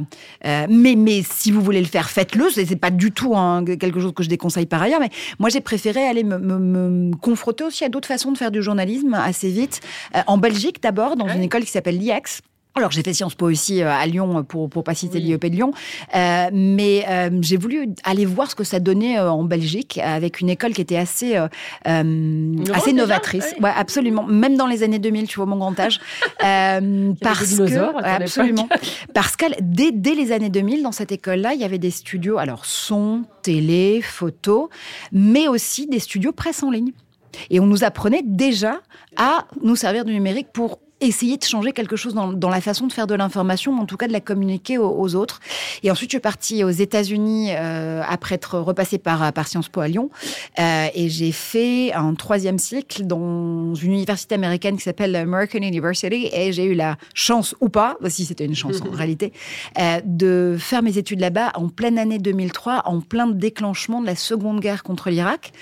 mais, 0.69 0.95
mais 0.95 1.21
si 1.23 1.51
vous 1.51 1.61
voulez 1.61 1.81
le 1.81 1.87
faire, 1.87 2.09
faites-le. 2.09 2.49
C'est 2.49 2.75
pas 2.75 2.91
du 2.91 3.11
tout 3.11 3.35
hein, 3.35 3.63
quelque 3.65 3.99
chose 3.99 4.13
que 4.13 4.23
je 4.23 4.29
déconseille 4.29 4.65
par 4.65 4.81
ailleurs, 4.81 4.99
mais 4.99 5.09
moi 5.39 5.49
j'ai 5.49 5.61
préféré 5.61 6.05
aller 6.05 6.23
me, 6.23 6.37
me, 6.37 7.15
confronter 7.17 7.63
aussi 7.63 7.83
à 7.83 7.89
d'autres 7.89 8.07
façons 8.07 8.31
de 8.31 8.37
faire 8.37 8.51
du 8.51 8.61
journalisme 8.61 9.13
assez 9.13 9.49
vite. 9.49 9.81
en 10.27 10.37
Belgique 10.37 10.81
d'abord, 10.81 11.15
dans 11.15 11.27
une 11.27 11.43
école 11.43 11.63
qui 11.63 11.71
s'appelle 11.71 11.97
l'IEX 11.97 12.41
alors 12.75 12.91
j'ai 12.91 13.01
fait 13.01 13.13
Sciences 13.13 13.35
Po 13.35 13.49
aussi 13.49 13.81
euh, 13.81 13.91
à 13.91 14.05
Lyon 14.05 14.43
pour 14.43 14.69
pour 14.69 14.83
pas 14.83 14.93
citer 14.93 15.19
l'IEP 15.19 15.45
de 15.45 15.55
Lyon, 15.55 15.71
euh, 16.15 16.49
mais 16.53 17.03
euh, 17.09 17.29
j'ai 17.41 17.57
voulu 17.57 17.89
aller 18.03 18.25
voir 18.25 18.49
ce 18.49 18.55
que 18.55 18.63
ça 18.63 18.79
donnait 18.79 19.19
en 19.19 19.43
Belgique 19.43 19.99
avec 20.03 20.39
une 20.39 20.49
école 20.49 20.73
qui 20.73 20.81
était 20.81 20.97
assez 20.97 21.35
assez 21.85 22.93
novatrice. 22.93 23.55
Ouais. 23.59 23.71
absolument. 23.75 24.23
Même 24.23 24.55
dans 24.55 24.67
les 24.67 24.83
années 24.83 24.99
2000, 24.99 25.27
tu 25.27 25.37
vois 25.37 25.45
mon 25.45 25.57
grand 25.57 25.77
âge, 25.79 25.99
parce 26.39 27.57
que 27.57 28.03
absolument 28.03 28.69
parce 29.13 29.35
que 29.35 29.45
dès 29.61 29.91
dès 29.91 30.13
les 30.13 30.31
années 30.31 30.49
2000 30.49 30.83
dans 30.83 30.91
cette 30.91 31.11
école-là, 31.11 31.53
il 31.55 31.59
y 31.59 31.65
avait 31.65 31.79
des 31.79 31.91
studios 31.91 32.37
alors 32.37 32.65
son, 32.65 33.23
télé, 33.41 34.01
photo, 34.01 34.69
mais 35.11 35.47
aussi 35.47 35.87
des 35.87 35.99
studios 35.99 36.31
presse 36.31 36.63
en 36.63 36.71
ligne. 36.71 36.91
Et 37.49 37.59
on 37.59 37.65
nous 37.65 37.83
apprenait 37.83 38.23
déjà 38.23 38.81
à 39.17 39.45
nous 39.61 39.75
servir 39.75 40.05
du 40.05 40.13
numérique 40.13 40.47
pour 40.51 40.79
essayer 41.01 41.37
de 41.37 41.43
changer 41.43 41.71
quelque 41.71 41.95
chose 41.95 42.13
dans, 42.13 42.33
dans, 42.33 42.49
la 42.49 42.61
façon 42.61 42.87
de 42.87 42.93
faire 42.93 43.07
de 43.07 43.15
l'information, 43.15 43.77
en 43.79 43.85
tout 43.85 43.97
cas 43.97 44.07
de 44.07 44.13
la 44.13 44.21
communiquer 44.21 44.77
aux, 44.77 45.15
autres. 45.15 45.39
Et 45.83 45.91
ensuite, 45.91 46.09
je 46.09 46.15
suis 46.15 46.21
partie 46.21 46.63
aux 46.63 46.69
États-Unis 46.69 47.49
euh, 47.51 48.01
après 48.07 48.35
être 48.35 48.59
repassée 48.59 48.97
par, 48.97 49.31
par 49.33 49.47
Sciences 49.47 49.69
Po 49.69 49.81
à 49.81 49.87
Lyon. 49.87 50.09
Euh, 50.59 50.87
et 50.93 51.09
j'ai 51.09 51.31
fait 51.31 51.93
un 51.93 52.13
troisième 52.13 52.59
cycle 52.59 53.05
dans 53.05 53.73
une 53.75 53.93
université 53.93 54.35
américaine 54.35 54.77
qui 54.77 54.83
s'appelle 54.83 55.15
American 55.15 55.59
University. 55.59 56.29
Et 56.33 56.51
j'ai 56.51 56.65
eu 56.65 56.73
la 56.73 56.97
chance, 57.13 57.55
ou 57.61 57.69
pas, 57.69 57.97
si 58.07 58.25
c'était 58.25 58.45
une 58.45 58.55
chance 58.55 58.81
en 58.81 58.91
réalité, 58.95 59.33
euh, 59.79 60.01
de 60.05 60.57
faire 60.59 60.81
mes 60.81 60.97
études 60.97 61.19
là-bas 61.19 61.51
en 61.55 61.69
pleine 61.69 61.97
année 61.97 62.19
2003, 62.19 62.83
en 62.85 63.01
plein 63.01 63.27
déclenchement 63.27 64.01
de 64.01 64.05
la 64.05 64.15
Seconde 64.15 64.59
Guerre 64.59 64.83
contre 64.83 65.09
l'Irak. 65.09 65.53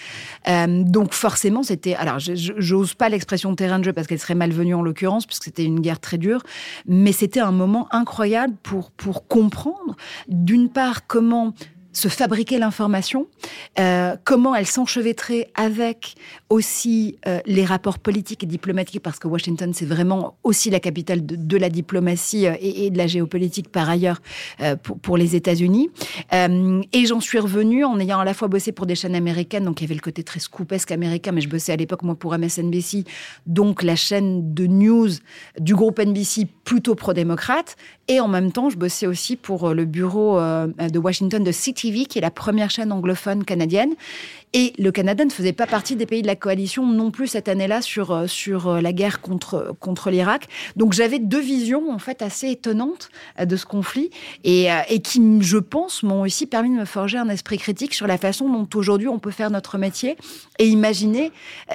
Euh, 0.47 0.83
donc 0.83 1.13
forcément, 1.13 1.63
c'était... 1.63 1.95
Alors, 1.95 2.17
j'ose 2.19 2.93
pas 2.93 3.09
l'expression 3.09 3.53
terrain 3.55 3.79
de 3.79 3.83
jeu 3.83 3.93
parce 3.93 4.07
qu'elle 4.07 4.19
serait 4.19 4.35
malvenue 4.35 4.75
en 4.75 4.81
l'occurrence, 4.81 5.26
puisque 5.27 5.45
c'était 5.45 5.65
une 5.65 5.79
guerre 5.81 5.99
très 5.99 6.17
dure, 6.17 6.41
mais 6.87 7.11
c'était 7.11 7.39
un 7.39 7.51
moment 7.51 7.87
incroyable 7.91 8.55
pour, 8.63 8.91
pour 8.91 9.27
comprendre, 9.27 9.95
d'une 10.27 10.69
part, 10.69 11.05
comment 11.07 11.53
se 11.97 12.09
fabriquer 12.09 12.59
l'information, 12.59 13.25
euh, 13.79 14.15
comment 14.23 14.53
elle 14.53 14.67
s'enchevêtrait 14.67 15.47
avec 15.55 16.13
aussi 16.49 17.17
euh, 17.25 17.39
les 17.47 17.65
rapports 17.65 17.97
politiques 17.97 18.43
et 18.43 18.45
diplomatiques, 18.45 19.01
parce 19.01 19.17
que 19.17 19.27
Washington, 19.27 19.73
c'est 19.73 19.85
vraiment 19.85 20.37
aussi 20.43 20.69
la 20.69 20.79
capitale 20.79 21.25
de, 21.25 21.57
la 21.57 21.69
diplomatie 21.69 22.45
euh, 22.45 22.53
et, 22.61 22.91
de 22.91 22.97
la 22.99 23.07
géopolitique 23.07 23.71
par 23.71 23.89
ailleurs 23.89 24.21
pour, 25.01 25.17
les 25.17 25.35
États-Unis. 25.35 25.89
et 26.31 27.05
j'en 27.05 27.19
suis 27.19 27.39
revenue 27.39 27.83
en 27.83 27.99
ayant 27.99 28.19
à 28.19 28.25
la 28.25 28.35
fois 28.35 28.47
bossé 28.47 28.71
pour 28.71 28.85
des 28.85 28.95
chaînes 28.95 29.15
américaines, 29.15 29.65
donc 29.65 29.81
il 29.81 29.85
y 29.85 29.87
avait 29.87 29.95
le 29.95 30.01
côté 30.01 30.23
très 30.23 30.39
scoopesque 30.39 30.91
américain, 30.91 31.31
mais 31.31 31.41
je 31.41 31.49
bossais 31.49 31.71
à 31.71 31.75
l'époque, 31.75 32.03
moi, 32.03 32.13
pour 32.15 32.37
MSNBC, 32.37 33.05
donc 33.47 33.81
la 33.81 33.95
chaîne 33.95 34.53
de 34.53 34.67
news 34.67 35.09
du 35.59 35.73
groupe 35.73 35.99
NBC 35.99 36.47
plutôt 36.63 36.93
pro-démocrate, 36.93 37.75
et 38.07 38.19
en 38.19 38.27
même 38.27 38.51
temps, 38.51 38.69
je 38.69 38.77
bossais 38.77 39.07
aussi 39.07 39.35
pour 39.35 39.73
le 39.73 39.85
bureau 39.85 40.39
de 40.39 40.99
Washington 40.99 41.43
de 41.43 41.51
City 41.51 41.86
qui 42.05 42.17
est 42.17 42.21
la 42.21 42.31
première 42.31 42.69
chaîne 42.69 42.91
anglophone 42.91 43.43
canadienne. 43.43 43.93
Et 44.59 44.73
le 44.79 44.91
Canada 44.91 45.23
ne 45.23 45.29
faisait 45.29 45.53
pas 45.53 45.67
partie 45.67 45.95
des 45.95 46.07
pays 46.07 46.23
de 46.23 46.27
la 46.27 46.35
coalition 46.35 46.83
non 46.83 47.11
plus 47.11 47.27
cette 47.27 47.47
année-là 47.47 47.83
sur, 47.83 48.09
euh, 48.09 48.25
sur 48.25 48.67
euh, 48.69 48.81
la 48.81 48.91
guerre 48.91 49.21
contre, 49.21 49.75
contre 49.79 50.09
l'Irak. 50.09 50.47
Donc 50.75 50.93
j'avais 50.93 51.19
deux 51.19 51.39
visions 51.39 51.91
en 51.91 51.99
fait 51.99 52.23
assez 52.23 52.49
étonnantes 52.49 53.09
euh, 53.39 53.45
de 53.45 53.55
ce 53.55 53.67
conflit 53.67 54.09
et, 54.43 54.69
et 54.89 54.99
qui, 54.99 55.21
je 55.41 55.59
pense, 55.59 56.01
m'ont 56.01 56.21
aussi 56.21 56.47
permis 56.47 56.71
de 56.71 56.79
me 56.79 56.85
forger 56.85 57.19
un 57.19 57.29
esprit 57.29 57.59
critique 57.59 57.93
sur 57.93 58.07
la 58.07 58.17
façon 58.17 58.49
dont 58.49 58.67
aujourd'hui 58.73 59.07
on 59.07 59.19
peut 59.19 59.29
faire 59.29 59.51
notre 59.51 59.77
métier 59.77 60.17
et 60.57 60.65
imaginer 60.65 61.31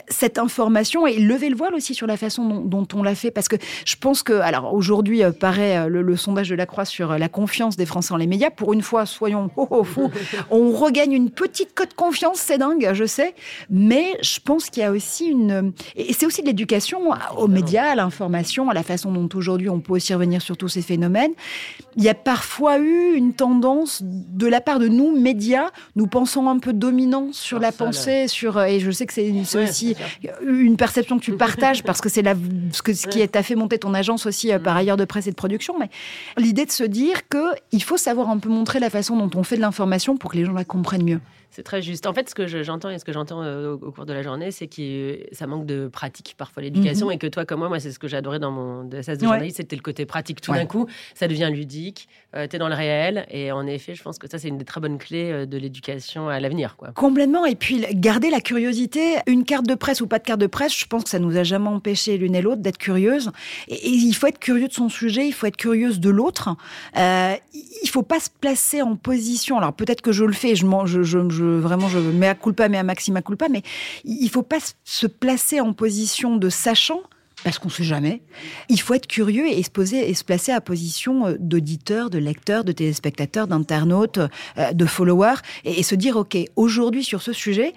cette 0.09 0.41
information 0.41 1.07
et 1.07 1.21
lever 1.21 1.51
le 1.51 1.57
voile 1.57 1.77
aussi 1.77 1.95
sur 1.95 2.09
la 2.09 2.17
façon 2.17 2.63
dont, 2.65 2.89
on 2.95 3.05
l'a 3.05 3.15
fait. 3.15 3.31
Parce 3.31 3.47
que 3.47 3.57
je 3.85 3.95
pense 3.95 4.25
que, 4.25 4.33
alors 4.33 4.75
aujourd'hui, 4.75 5.23
paraît 5.39 5.89
le, 5.89 6.17
sondage 6.17 6.49
de 6.49 6.57
la 6.57 6.67
Croix 6.67 6.85
sur 6.85 7.17
la 7.17 7.29
confiance 7.29 7.77
des 7.77 7.87
Français 7.87 8.13
en 8.13 8.17
les 8.17 8.27
médias. 8.27 8.51
Pour 8.51 8.73
une 8.73 8.83
fois, 8.83 9.07
soyons 9.07 9.51
oh, 9.57 9.69
oh, 9.71 9.85
fous, 9.85 10.11
on 10.51 10.73
regagne 10.73 11.13
une 11.13 11.31
petite 11.31 11.75
cote 11.75 11.91
de 11.91 11.95
confiance, 11.95 12.39
c'est 12.39 12.59
je 12.81 13.05
sais, 13.05 13.35
mais 13.71 14.17
je 14.23 14.39
pense 14.41 14.71
qu'il 14.71 14.83
y 14.83 14.87
a 14.87 14.91
aussi 14.91 15.27
une... 15.27 15.73
Et 15.97 16.13
c'est 16.13 16.27
aussi 16.27 16.43
de 16.43 16.47
l'éducation 16.47 17.11
aux 17.37 17.49
médias, 17.49 17.91
à 17.91 17.95
l'information, 17.95 18.71
à 18.71 18.75
la 18.75 18.83
façon 18.83 19.13
dont 19.13 19.29
aujourd'hui 19.35 19.69
on 19.69 19.81
peut 19.81 19.95
aussi 19.95 20.15
revenir 20.15 20.43
sur 20.43 20.57
tous 20.57 20.69
ces 20.69 20.83
phénomènes. 20.83 21.33
Il 21.97 22.03
y 22.03 22.09
a 22.09 22.15
parfois 22.15 22.79
eu 22.79 23.15
une 23.15 23.35
tendance 23.35 24.03
de 24.03 24.47
la 24.47 24.61
part 24.61 24.79
de 24.79 24.89
nous, 24.89 25.19
médias, 25.19 25.71
nous 25.97 26.07
pensons 26.07 26.49
un 26.49 26.59
peu 26.59 26.73
dominants 26.73 27.33
sur 27.33 27.59
la 27.59 27.73
pensée, 27.73 28.29
sur... 28.29 28.61
Et 28.63 28.81
je 28.81 28.91
sais 28.91 29.07
que 29.07 29.13
c'est 29.13 29.33
aussi 29.57 29.95
une 30.47 30.77
perception 30.77 31.19
que 31.19 31.25
tu 31.25 31.37
partages 31.37 31.83
parce 31.83 32.01
que 32.01 32.09
c'est 32.09 32.23
la... 32.23 32.35
ce, 32.73 32.83
que, 32.83 32.95
ce 32.95 33.07
qui 33.07 33.27
t'a 33.29 33.43
fait 33.43 33.55
monter 33.55 33.79
ton 33.79 33.95
agence 33.95 34.27
aussi 34.27 34.53
euh, 34.53 34.59
par 34.59 34.75
mm. 34.75 34.79
ailleurs 34.79 34.97
de 34.97 35.05
presse 35.05 35.27
et 35.27 35.31
de 35.31 35.37
production, 35.37 35.75
mais 35.79 35.89
l'idée 36.37 36.67
de 36.67 36.71
se 36.71 36.85
dire 36.85 37.23
qu'il 37.29 37.83
faut 37.83 37.97
savoir 37.97 38.31
un 38.31 38.39
peu 38.39 38.49
montrer 38.49 38.81
la 38.81 38.91
façon 38.91 39.17
dont 39.17 39.31
on 39.39 39.43
fait 39.43 39.57
de 39.57 39.61
l'information 39.61 40.17
pour 40.17 40.33
que 40.33 40.37
les 40.37 40.45
gens 40.45 40.53
la 40.53 40.65
comprennent 40.65 41.05
mieux. 41.05 41.21
C'est 41.53 41.63
très 41.63 41.83
juste. 41.83 42.07
En 42.07 42.15
fait, 42.15 42.31
ce 42.31 42.35
que 42.35 42.47
j'entends 42.47 42.89
et 42.89 42.99
ce 42.99 43.05
que 43.05 43.13
j'entends 43.13 43.43
euh, 43.43 43.75
au, 43.75 43.93
cours 43.93 44.07
de 44.07 44.13
la 44.15 44.23
journée, 44.23 44.51
c'est 44.51 44.69
que 44.69 45.19
ça 45.33 45.47
manque 45.47 45.67
de 45.67 45.87
pratique 45.87 46.35
parfois 46.39 46.63
l'éducation 46.63 47.09
mhm. 47.09 47.13
et 47.13 47.19
que 47.19 47.27
toi 47.27 47.45
comme 47.45 47.59
moi, 47.59 47.69
moi 47.69 47.79
c'est 47.79 47.93
ce 47.93 47.99
que 47.99 48.09
j'adorais 48.09 48.39
dans 48.39 48.51
mon 48.51 48.85
DSS 48.85 49.19
de 49.19 49.25
journaliste, 49.25 49.59
c'était 49.59 49.77
le 49.77 49.83
côté 49.83 50.07
pratique. 50.07 50.41
Tout 50.41 50.53
d'un 50.53 50.65
coup, 50.65 50.87
ça 51.15 51.29
devient 51.29 51.51
ludique, 51.53 52.09
euh, 52.35 52.47
tu 52.49 52.57
es 52.57 52.59
dans 52.59 52.71
le 52.71 52.75
réel 52.75 53.27
et 53.31 53.53
en 53.53 53.67
effet, 53.67 53.95
je 53.95 54.03
pense 54.03 54.19
que 54.19 54.31
ça 54.31 54.39
c'est 54.39 54.49
une 54.49 54.57
des 54.57 54.65
très 54.65 54.81
bonnes 54.81 54.97
clés 54.97 55.31
euh, 55.31 55.45
de 55.45 55.59
l'éducation 55.59 56.31
à 56.31 56.41
l'avenir. 56.41 56.75
Complètement. 56.95 57.45
Et 57.45 57.55
puis 57.55 57.85
garder 57.93 58.31
la 58.31 58.41
curiosité, 58.41 59.17
une 59.27 59.45
carte 59.45 59.67
de 59.67 59.75
presse 59.75 60.01
ou 60.01 60.07
pas 60.07 60.19
de 60.19 60.25
carte 60.25 60.41
de 60.41 60.47
presse, 60.47 60.75
je 60.75 60.87
pense 60.87 61.05
que 61.05 61.11
ça 61.11 61.19
nous 61.19 61.37
a 61.37 61.43
jamais 61.43 61.69
empêché 61.69 62.17
l'une 62.17 62.35
et 62.35 62.41
l'autre 62.41 62.63
d'être 62.63 62.79
curieuse. 62.79 63.31
Et, 63.69 63.91
il 63.91 64.15
faut 64.15 64.27
être 64.27 64.39
curieux 64.39 64.69
de 64.69 64.73
son 64.73 64.89
sujet, 64.89 65.27
il 65.27 65.33
faut 65.33 65.47
être 65.47 65.59
curieuse 65.59 66.01
de 66.01 66.09
l'autre. 66.09 66.49
Euh, 66.97 67.35
il 67.53 67.91
faut 67.91 68.03
pas 68.03 68.21
se 68.21 68.31
placer 68.31 68.81
en 68.81 68.97
position. 68.97 69.59
Alors 69.59 69.75
peut-être 69.75 70.01
que 70.01 70.13
je 70.13 70.25
le 70.25 70.33
fais, 70.33 70.55
je, 70.55 70.67
je, 70.87 71.03
je, 71.03 71.29
je 71.29 71.42
vraiment 71.43 71.89
je 71.89 71.99
mets 71.99 72.29
à 72.29 72.35
culpa, 72.35 72.69
mais 72.69 72.79
à 72.79 72.83
maxima 72.83 73.23
culpa, 73.23 73.49
mais 73.49 73.63
il 74.05 74.29
faut 74.29 74.43
pas 74.43 74.59
se 74.85 75.07
placer 75.07 75.61
en 75.61 75.73
position 75.73 76.37
de 76.37 76.49
sachant 76.49 77.03
parce 77.45 77.59
qu'on 77.59 77.69
ne 77.69 77.73
sait 77.73 77.85
jamais. 77.85 78.23
Il 78.69 78.81
faut 78.81 78.95
être 78.95 79.07
curieux 79.07 79.47
et 79.49 79.63
se 79.63 79.71
poser 79.71 80.09
et 80.09 80.15
se 80.15 80.25
placer 80.25 80.53
à 80.53 80.61
position 80.61 81.27
euh, 81.27 81.37
d'auditeur, 81.39 82.11
de 82.11 82.19
lecteur, 82.19 82.65
de 82.65 82.73
téléspectateur, 82.73 83.47
d'internaute, 83.47 84.19
euh, 84.59 84.73
de 84.73 84.87
follower, 84.87 85.35
et, 85.65 85.83
se 85.83 85.95
dire 85.95 86.17
ok, 86.17 86.37
aujourd'hui 86.57 87.03
sur 87.03 87.23
ce 87.23 87.33
sujet, 87.33 87.73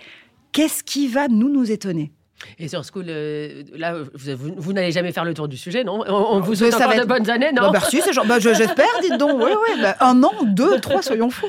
qu'est-ce 0.51 0.83
qui 0.83 1.07
va 1.07 1.27
nous 1.27 1.49
nous 1.49 1.71
étonner? 1.71 2.11
Et 2.59 2.67
sur 2.67 2.83
School, 2.83 3.05
euh, 3.07 3.63
là, 3.75 3.95
vous, 4.13 4.73
n'allez 4.73 4.91
jamais 4.91 5.11
faire 5.11 5.25
le 5.25 5.33
tour 5.33 5.47
du 5.47 5.57
sujet, 5.57 5.83
non? 5.83 6.03
On, 6.07 6.41
vous 6.41 6.53
souhaite 6.53 6.75
encore 6.75 6.93
de 6.93 7.05
bonnes 7.05 7.29
années, 7.29 7.51
non? 7.51 7.71
Bah, 7.71 7.79
bah, 7.79 7.87
si, 7.89 8.01
genre, 8.13 8.25
bah, 8.25 8.39
j'espère, 8.39 8.85
dites 9.01 9.17
donc. 9.17 9.41
Oui, 9.41 9.51
oui, 9.51 9.81
bah, 9.81 9.95
un 10.01 10.21
an, 10.21 10.33
deux, 10.43 10.79
trois, 10.79 11.01
soyons 11.01 11.29
fous. 11.29 11.47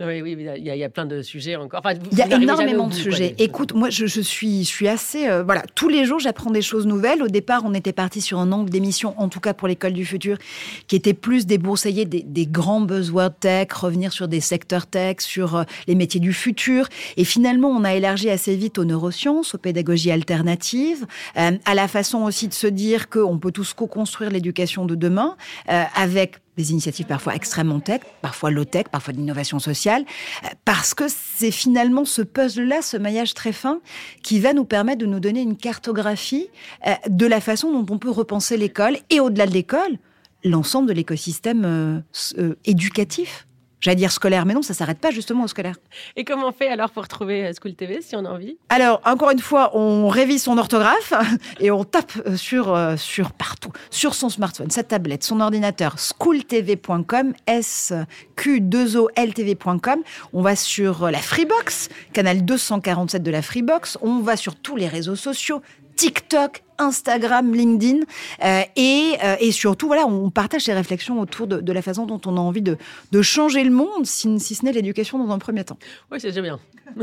Oui, 0.00 0.22
oui, 0.22 0.36
il 0.56 0.62
y, 0.64 0.84
a 0.84 0.88
plein 0.88 1.06
de 1.06 1.22
sujets 1.22 1.56
encore. 1.56 1.82
il 2.12 2.18
y 2.18 2.22
a 2.22 2.36
énormément 2.36 2.86
de 2.86 2.94
sujets. 2.94 3.34
Écoute, 3.38 3.74
moi, 3.74 3.90
je, 3.90 4.06
suis, 4.06 4.62
je 4.62 4.68
suis 4.68 4.86
assez. 4.86 5.28
Euh, 5.28 5.42
voilà, 5.42 5.64
tous 5.74 5.88
les 5.88 6.04
jours, 6.04 6.20
j'apprends 6.20 6.50
des 6.50 6.62
choses 6.62 6.86
nouvelles. 6.86 7.20
Au 7.20 7.26
départ, 7.26 7.62
on 7.64 7.74
était 7.74 7.92
parti 7.92 8.20
sur 8.20 8.38
un 8.38 8.52
angle 8.52 8.70
d'émission, 8.70 9.14
en 9.18 9.28
tout 9.28 9.40
cas 9.40 9.54
pour 9.54 9.66
l'école 9.66 9.94
du 9.94 10.04
futur, 10.04 10.38
qui 10.86 10.94
était 10.94 11.14
plus 11.14 11.46
débourseiller 11.46 12.04
des, 12.04 12.22
des 12.22 12.46
grands 12.46 12.80
besoins 12.80 13.30
tech, 13.30 13.72
revenir 13.72 14.12
sur 14.12 14.28
des 14.28 14.40
secteurs 14.40 14.86
tech, 14.86 15.16
sur 15.18 15.56
euh, 15.56 15.64
les 15.88 15.96
métiers 15.96 16.20
du 16.20 16.32
futur. 16.32 16.88
Et 17.16 17.24
finalement, 17.24 17.68
on 17.68 17.82
a 17.82 17.94
élargi 17.94 18.30
assez 18.30 18.54
vite 18.54 18.78
aux 18.78 18.84
neurosciences, 18.84 19.56
aux 19.56 19.58
pédagogies 19.58 20.12
alternatives, 20.12 21.06
euh, 21.36 21.52
à 21.64 21.74
la 21.74 21.88
façon 21.88 22.22
aussi 22.22 22.46
de 22.46 22.54
se 22.54 22.68
dire 22.68 23.08
qu'on 23.08 23.38
peut 23.38 23.52
tous 23.52 23.74
co-construire 23.74 24.30
l'éducation 24.30 24.84
de 24.84 24.94
demain 24.94 25.36
avec 25.66 26.36
des 26.58 26.72
initiatives 26.72 27.06
parfois 27.06 27.34
extrêmement 27.34 27.80
tech, 27.80 28.00
parfois 28.20 28.50
low-tech, 28.50 28.88
parfois 28.90 29.14
d'innovation 29.14 29.58
sociale, 29.58 30.04
euh, 30.44 30.48
parce 30.64 30.92
que 30.92 31.04
c'est 31.08 31.52
finalement 31.52 32.04
ce 32.04 32.20
puzzle-là, 32.20 32.82
ce 32.82 32.96
maillage 32.98 33.32
très 33.32 33.52
fin, 33.52 33.80
qui 34.22 34.40
va 34.40 34.52
nous 34.52 34.64
permettre 34.64 34.98
de 34.98 35.06
nous 35.06 35.20
donner 35.20 35.40
une 35.40 35.56
cartographie 35.56 36.50
euh, 36.86 36.94
de 37.08 37.26
la 37.26 37.40
façon 37.40 37.72
dont 37.72 37.94
on 37.94 37.98
peut 37.98 38.10
repenser 38.10 38.56
l'école 38.56 38.98
et 39.08 39.20
au-delà 39.20 39.46
de 39.46 39.52
l'école, 39.52 39.98
l'ensemble 40.44 40.88
de 40.88 40.92
l'écosystème 40.92 41.64
euh, 41.64 42.54
éducatif 42.64 43.47
J'allais 43.80 43.96
dire 43.96 44.10
scolaire, 44.10 44.44
mais 44.44 44.54
non, 44.54 44.62
ça 44.62 44.74
s'arrête 44.74 44.98
pas 44.98 45.10
justement 45.10 45.44
au 45.44 45.46
scolaire. 45.46 45.76
Et 46.16 46.24
comment 46.24 46.48
on 46.48 46.52
fait 46.52 46.68
alors 46.68 46.90
pour 46.90 47.06
trouver 47.06 47.46
euh, 47.46 47.52
School 47.52 47.74
TV 47.74 48.02
si 48.02 48.16
on 48.16 48.24
a 48.24 48.30
envie? 48.30 48.58
Alors, 48.70 49.00
encore 49.04 49.30
une 49.30 49.38
fois, 49.38 49.70
on 49.76 50.08
révise 50.08 50.42
son 50.42 50.58
orthographe 50.58 51.12
et 51.60 51.70
on 51.70 51.84
tape 51.84 52.10
euh, 52.26 52.36
sur, 52.36 52.74
euh, 52.74 52.96
sur 52.96 53.30
partout, 53.32 53.70
sur 53.90 54.14
son 54.14 54.30
smartphone, 54.30 54.70
sa 54.70 54.82
tablette, 54.82 55.22
son 55.22 55.40
ordinateur, 55.40 55.96
schooltv.com, 55.98 57.34
sq2oltv.com. 57.46 60.02
On 60.32 60.42
va 60.42 60.56
sur 60.56 61.08
la 61.10 61.18
Freebox, 61.18 61.88
canal 62.12 62.44
247 62.44 63.22
de 63.22 63.30
la 63.30 63.42
Freebox. 63.42 63.96
On 64.02 64.18
va 64.18 64.36
sur 64.36 64.56
tous 64.56 64.74
les 64.74 64.88
réseaux 64.88 65.16
sociaux, 65.16 65.62
TikTok, 65.98 66.62
Instagram, 66.78 67.52
LinkedIn, 67.52 68.04
euh, 68.44 68.62
et, 68.76 69.16
euh, 69.24 69.34
et, 69.40 69.50
surtout, 69.50 69.88
voilà, 69.88 70.06
on 70.06 70.30
partage 70.30 70.62
ces 70.62 70.72
réflexions 70.72 71.20
autour 71.20 71.48
de, 71.48 71.72
la 71.72 71.82
façon 71.82 72.06
dont 72.06 72.20
on 72.24 72.36
a 72.36 72.40
envie 72.40 72.62
de, 72.62 72.78
de 73.10 73.20
changer 73.22 73.64
le 73.64 73.72
monde, 73.72 74.06
si, 74.06 74.38
si 74.38 74.54
ce 74.54 74.64
n'est 74.64 74.70
l'éducation 74.70 75.18
dans 75.18 75.34
un 75.34 75.38
premier 75.38 75.64
temps. 75.64 75.76
Oui, 76.12 76.20
c'est 76.20 76.28
déjà 76.28 76.40
bien. 76.40 76.60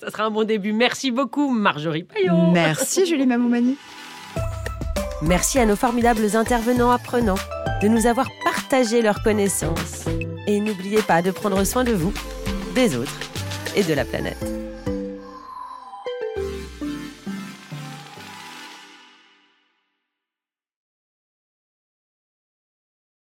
Ça 0.00 0.10
sera 0.10 0.24
un 0.24 0.32
bon 0.32 0.44
début. 0.44 0.72
Merci 0.72 1.12
beaucoup, 1.12 1.48
Marjorie 1.48 2.02
Payot. 2.02 2.50
Merci, 2.52 3.06
Julie 3.06 3.26
Mamoumani. 3.26 3.76
Merci 5.22 5.60
à 5.60 5.66
nos 5.66 5.76
formidables 5.76 6.34
intervenants 6.34 6.90
apprenants 6.90 7.38
de 7.82 7.86
nous 7.88 8.06
avoir 8.06 8.28
partagé 8.42 9.00
leurs 9.00 9.22
connaissances. 9.22 10.06
Et 10.48 10.58
n'oubliez 10.58 11.02
pas 11.02 11.22
de 11.22 11.30
prendre 11.30 11.62
soin 11.62 11.84
de 11.84 11.92
vous, 11.92 12.12
des 12.74 12.96
autres 12.96 13.20
et 13.76 13.84
de 13.84 13.94
la 13.94 14.04
planète. 14.04 14.63